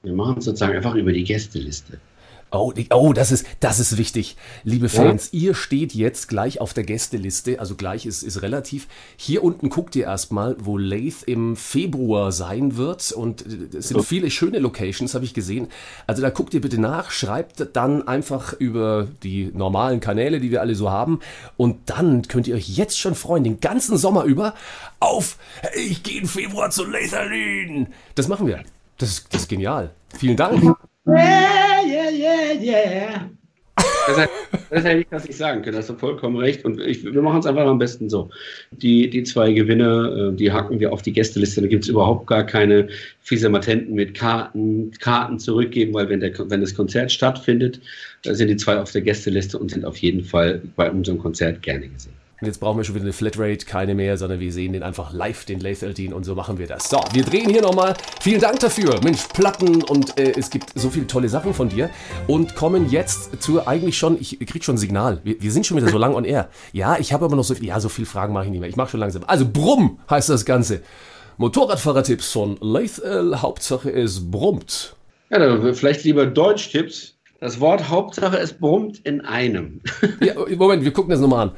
[0.03, 1.99] Wir machen es sozusagen einfach über die Gästeliste.
[2.53, 4.37] Oh, oh, das ist, das ist wichtig.
[4.63, 5.41] Liebe Fans, ja.
[5.41, 8.87] ihr steht jetzt gleich auf der Gästeliste, also gleich ist, ist relativ.
[9.17, 13.11] Hier unten guckt ihr erstmal, wo Lath im Februar sein wird.
[13.11, 15.69] Und äh, es sind viele schöne Locations, habe ich gesehen.
[16.07, 20.61] Also da guckt ihr bitte nach, schreibt dann einfach über die normalen Kanäle, die wir
[20.61, 21.19] alle so haben.
[21.57, 24.55] Und dann könnt ihr euch jetzt schon freuen, den ganzen Sommer über,
[25.01, 25.37] auf,
[25.75, 27.89] ich gehe im Februar zu Latherlin.
[28.15, 28.63] Das machen wir.
[28.99, 29.91] Das, das ist genial.
[30.17, 30.77] Vielen Dank.
[31.07, 33.31] Yeah, yeah, yeah, yeah.
[34.71, 36.65] Das hätte, ich das nicht sagen können, hast du vollkommen recht.
[36.65, 38.31] Und ich, wir machen es einfach am besten so.
[38.71, 41.61] Die, die zwei Gewinner, äh, die hacken wir auf die Gästeliste.
[41.61, 42.89] Da gibt es überhaupt gar keine
[43.21, 47.81] Fiesematenten mit Karten, Karten zurückgeben, weil wenn, der, wenn das Konzert stattfindet,
[48.23, 51.89] sind die zwei auf der Gästeliste und sind auf jeden Fall bei unserem Konzert gerne
[51.89, 52.15] gesehen.
[52.39, 55.11] Und jetzt brauchen wir schon wieder eine Flatrate, keine mehr, sondern wir sehen den einfach
[55.11, 56.91] live, den Lathaltine und so machen wir das.
[56.91, 57.95] So, wir drehen hier nochmal.
[58.20, 59.01] Vielen Dank dafür.
[59.03, 61.89] Mensch, Platten und äh, es gibt so viele tolle Sachen von dir.
[62.26, 65.20] Und kommen jetzt zu eigentlich schon, ich krieg schon ein Signal.
[65.24, 66.51] Wir, wir sind schon wieder so lang on air.
[66.72, 68.68] Ja, ich habe aber noch so, ja, so viele Fragen mache ich nicht mehr.
[68.68, 69.24] Ich mache schon langsam.
[69.26, 70.82] Also Brumm heißt das Ganze.
[71.39, 73.41] Motorradfahrertipps von Lathal.
[73.41, 74.95] Hauptsache es brummt.
[75.30, 77.14] Ja, dann vielleicht lieber Deutsch-Tipps.
[77.41, 79.80] Das Wort Hauptsache es brummt in einem.
[80.20, 81.57] ja, Moment, wir gucken das nochmal an.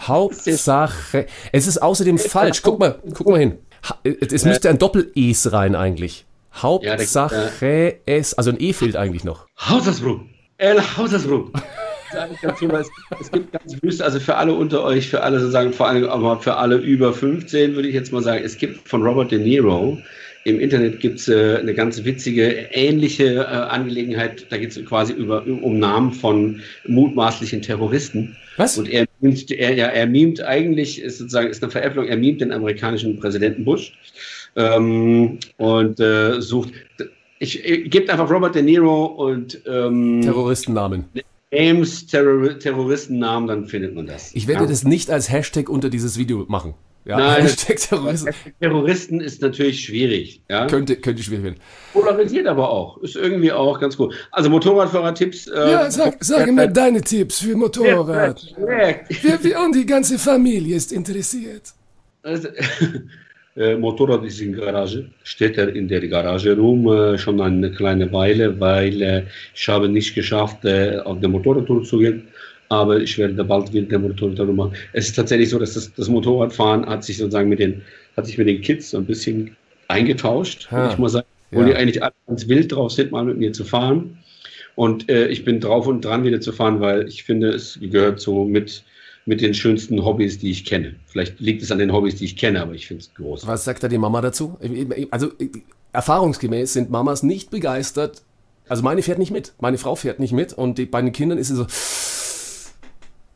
[0.00, 1.26] Hauptsache.
[1.52, 2.62] Es ist außerdem falsch.
[2.62, 3.58] Guck mal, guck mal hin.
[4.04, 6.26] Es müsste ein Doppel-Es rein eigentlich.
[6.54, 8.34] Hauptsache es.
[8.34, 9.46] Also ein E fehlt eigentlich noch.
[9.58, 10.20] Hausasbruch.
[10.58, 11.50] El Hausasbruch.
[13.20, 16.40] es gibt ganz wüste, also für alle unter euch, für alle sozusagen, vor allem aber
[16.40, 19.98] für alle über 15, würde ich jetzt mal sagen, es gibt von Robert De Niro
[20.46, 24.46] im Internet gibt es äh, eine ganz witzige, ähnliche äh, Angelegenheit.
[24.48, 28.36] Da geht es quasi über, um Namen von mutmaßlichen Terroristen.
[28.56, 28.78] Was?
[28.78, 32.40] Und er mimt, er, ja, er mimt eigentlich, ist sozusagen, ist eine Veräpplung, er mimt
[32.40, 33.92] den amerikanischen Präsidenten Bush
[34.56, 36.72] ähm, und äh, sucht.
[37.38, 41.04] Ich, ich gebe einfach Robert De Niro und ähm, Terroristennamen.
[41.52, 44.34] Ames Terror Terroristennamen, dann findet man das.
[44.34, 44.68] Ich werde ja.
[44.68, 46.74] das nicht als Hashtag unter dieses Video machen.
[47.06, 48.34] Ja, Nein, Hashtag Terroristen.
[48.60, 50.42] Terroristen ist natürlich schwierig.
[50.50, 50.66] Ja?
[50.66, 51.60] Könnte, könnte schwierig werden.
[51.92, 52.98] Polarisiert aber auch.
[52.98, 54.12] Ist irgendwie auch ganz gut.
[54.32, 55.46] Also Motorradfahrer-Tipps.
[55.46, 58.42] Äh, ja, sag, sag mir deine Tipps für Motorrad.
[58.56, 61.74] Wir, wir, und die ganze Familie ist interessiert.
[62.24, 62.48] Also,
[63.56, 67.70] äh, Motorrad ist in der Garage, steht er in der Garage rum, äh, schon eine
[67.70, 69.22] kleine Weile, weil äh,
[69.54, 72.26] ich habe nicht geschafft, äh, auf der Motorradtour zu gehen
[72.68, 74.72] aber ich werde da bald wieder der Motorrad machen.
[74.92, 77.82] Es ist tatsächlich so, dass das, das, Motorradfahren hat sich sozusagen mit den,
[78.16, 79.56] hat sich mit den Kids so ein bisschen
[79.88, 80.90] eingetauscht, ha.
[80.90, 81.66] ich mal sagen, wo ja.
[81.66, 84.18] die eigentlich alle ganz wild drauf sind, mal mit mir zu fahren.
[84.74, 88.20] Und äh, ich bin drauf und dran, wieder zu fahren, weil ich finde, es gehört
[88.20, 88.84] so mit,
[89.24, 90.96] mit den schönsten Hobbys, die ich kenne.
[91.06, 93.46] Vielleicht liegt es an den Hobbys, die ich kenne, aber ich finde es groß.
[93.46, 94.58] Was sagt da die Mama dazu?
[95.10, 95.32] Also
[95.92, 98.22] erfahrungsgemäß sind Mamas nicht begeistert.
[98.68, 101.38] Also meine fährt nicht mit, meine Frau fährt nicht mit und die, bei den Kindern
[101.38, 101.66] ist sie so,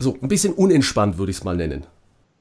[0.00, 1.84] so ein bisschen unentspannt, würde ich es mal nennen.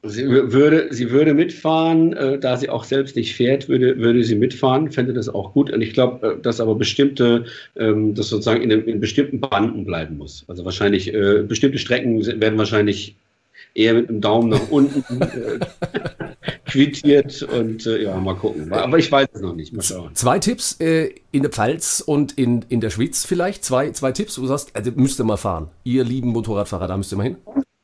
[0.01, 4.35] Sie würde, sie würde mitfahren, äh, da sie auch selbst nicht fährt, würde, würde sie
[4.35, 5.69] mitfahren, fände das auch gut.
[5.73, 7.43] Und ich glaube, äh, dass aber bestimmte,
[7.75, 10.45] ähm, das sozusagen in, in, bestimmten Banden bleiben muss.
[10.47, 13.15] Also wahrscheinlich, äh, bestimmte Strecken werden wahrscheinlich
[13.73, 15.59] eher mit dem Daumen nach unten äh,
[16.65, 18.71] quittiert und äh, ja, mal gucken.
[18.73, 19.73] Aber ich weiß es noch nicht.
[19.73, 20.15] Mal schauen.
[20.15, 23.63] Zwei Tipps äh, in der Pfalz und in, in der Schweiz vielleicht.
[23.63, 25.69] Zwei, zwei Tipps, wo du sagst, also müsst ihr mal fahren.
[25.83, 27.37] Ihr lieben Motorradfahrer, da müsst ihr mal hin.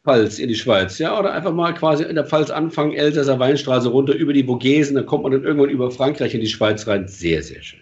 [0.06, 3.90] Pfalz in die Schweiz, ja, oder einfach mal quasi in der Pfalz anfangen, Elsässer Weinstraße
[3.90, 7.08] runter über die Vogesen, dann kommt man dann irgendwann über Frankreich in die Schweiz rein.
[7.08, 7.80] Sehr, sehr schön.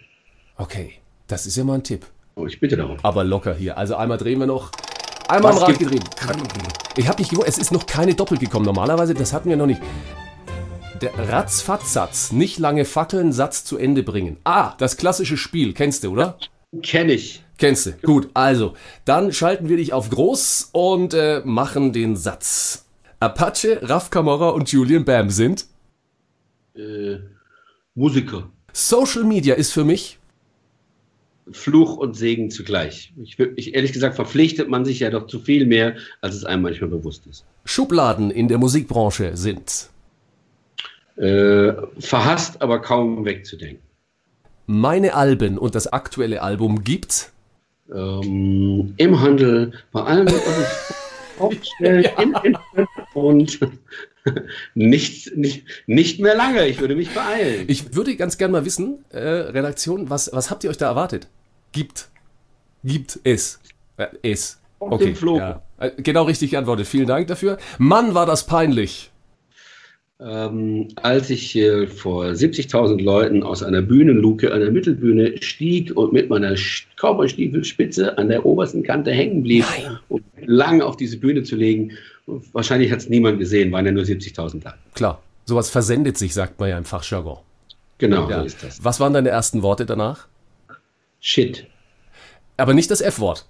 [0.56, 0.92] Okay,
[1.26, 2.06] das ist ja mal ein Tipp.
[2.36, 2.96] Oh, ich bitte darum.
[3.02, 3.76] Aber locker hier.
[3.76, 4.72] Also einmal drehen wir noch.
[5.28, 6.04] Einmal Was am Rad gedreht.
[6.96, 8.66] Ich habe nicht gewusst, es ist noch keine Doppel gekommen.
[8.66, 9.80] Normalerweise, das hatten wir noch nicht.
[11.00, 12.32] Der Ratzfatz-Satz.
[12.32, 14.36] Nicht lange fackeln, Satz zu Ende bringen.
[14.44, 15.72] Ah, das klassische Spiel.
[15.72, 16.38] Kennst du, oder?
[16.82, 17.42] Kenne ich.
[17.58, 17.92] Kennst du.
[18.02, 22.84] Gut, also, dann schalten wir dich auf groß und äh, machen den Satz.
[23.20, 25.66] Apache, Raf Camorra und Julian Bam sind.
[26.74, 27.18] Äh,
[27.94, 28.50] Musiker.
[28.72, 30.18] Social Media ist für mich.
[31.50, 33.12] Fluch und Segen zugleich.
[33.22, 36.62] Ich, ich, ehrlich gesagt verpflichtet man sich ja doch zu viel mehr, als es einem
[36.62, 37.44] manchmal bewusst ist.
[37.64, 39.90] Schubladen in der Musikbranche sind.
[41.16, 43.82] Äh, verhasst, aber kaum wegzudenken.
[44.66, 47.30] Meine Alben und das aktuelle Album gibt.
[47.94, 50.26] Ähm, Im Handel, bei allem,
[51.38, 53.60] aufstellt, im Internet und
[54.74, 56.66] nicht, nicht, nicht mehr lange.
[56.66, 57.64] Ich würde mich beeilen.
[57.68, 61.28] Ich würde ganz gern mal wissen, äh, Redaktion, was, was habt ihr euch da erwartet?
[61.72, 62.08] Gibt.
[62.82, 63.60] Gibt es.
[63.96, 64.58] Äh, es.
[65.14, 65.38] Floh.
[65.38, 65.62] Ja.
[65.78, 66.86] Äh, Genau richtig geantwortet.
[66.86, 67.58] Vielen Dank dafür.
[67.78, 69.10] Mann, war das peinlich.
[70.20, 76.30] Ähm, als ich äh, vor 70.000 Leuten aus einer Bühnenluke der Mittelbühne stieg und mit
[76.30, 76.54] meiner
[76.96, 79.64] Cowboystiefelspitze an der obersten Kante hängen blieb,
[80.08, 81.92] um lang auf diese Bühne zu legen.
[82.52, 84.74] Wahrscheinlich hat es niemand gesehen, waren ja nur 70.000 da.
[84.94, 87.38] Klar, sowas versendet sich, sagt man ja im Fachjargon.
[87.98, 88.40] Genau, Ja.
[88.40, 88.84] so ist das.
[88.84, 90.28] Was waren deine ersten Worte danach?
[91.20, 91.66] Shit.
[92.56, 93.46] Aber nicht das F-Wort.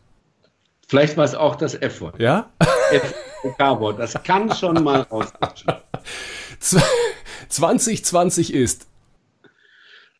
[0.89, 2.19] Vielleicht war es auch das F-Wort.
[2.21, 2.51] Ja?
[3.59, 3.99] F-Wort.
[3.99, 5.75] Das kann schon mal rausrutschen.
[6.65, 6.83] Z-
[7.49, 8.87] 2020 ist.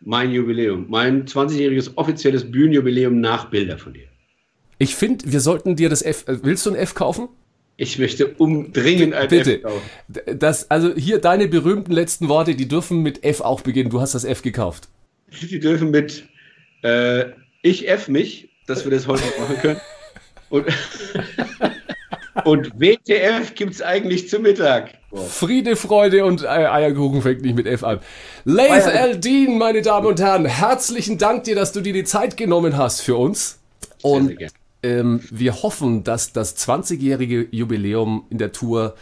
[0.01, 0.87] Mein Jubiläum.
[0.89, 4.09] Mein 20-jähriges offizielles Bühnenjubiläum nach Bilder von dir.
[4.79, 6.25] Ich finde, wir sollten dir das F.
[6.29, 7.29] äh, Willst du ein F kaufen?
[7.77, 9.57] Ich möchte umdringend ein Bitte.
[9.57, 10.39] F kaufen.
[10.39, 13.91] Das, also hier deine berühmten letzten Worte, die dürfen mit F auch beginnen.
[13.91, 14.89] Du hast das F gekauft.
[15.41, 16.29] Die dürfen mit
[16.83, 17.31] äh,
[17.63, 19.81] Ich F mich, dass wir das heute machen können.
[20.51, 20.67] Und,
[22.45, 24.95] und WTF gibt es eigentlich zu Mittag.
[25.29, 28.01] Friede, Freude und Ei- Eierkuchen fängt nicht mit F an.
[28.45, 29.19] Laith L.
[29.19, 33.01] Dean, meine Damen und Herren, herzlichen Dank dir, dass du dir die Zeit genommen hast
[33.01, 33.61] für uns.
[34.03, 34.37] Und
[34.83, 38.97] ähm, wir hoffen, dass das 20-jährige Jubiläum in der Tour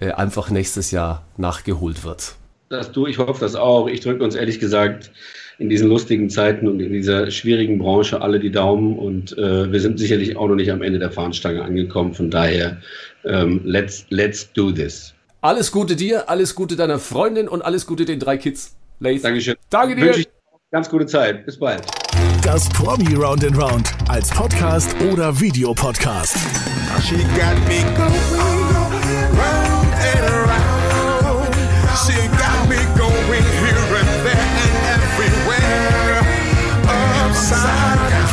[0.00, 2.36] äh, einfach nächstes Jahr nachgeholt wird.
[2.68, 3.86] Das du, ich hoffe das auch.
[3.86, 5.12] Ich drücke uns ehrlich gesagt
[5.58, 9.80] in diesen lustigen Zeiten und in dieser schwierigen Branche alle die Daumen und äh, wir
[9.80, 12.12] sind sicherlich auch noch nicht am Ende der Fahnenstange angekommen.
[12.12, 12.78] Von daher,
[13.24, 15.14] ähm, let's, let's do this.
[15.40, 18.76] Alles Gute dir, alles Gute deiner Freundin und alles Gute den drei Kids.
[19.00, 19.24] Laith.
[19.24, 19.56] Dankeschön.
[19.70, 20.06] Danke dir.
[20.06, 20.28] Wünsche ich
[20.70, 21.46] ganz gute Zeit.
[21.46, 21.82] Bis bald.
[22.42, 26.36] Das Promi Round and Round als Podcast oder Videopodcast.
[27.02, 28.45] She got me going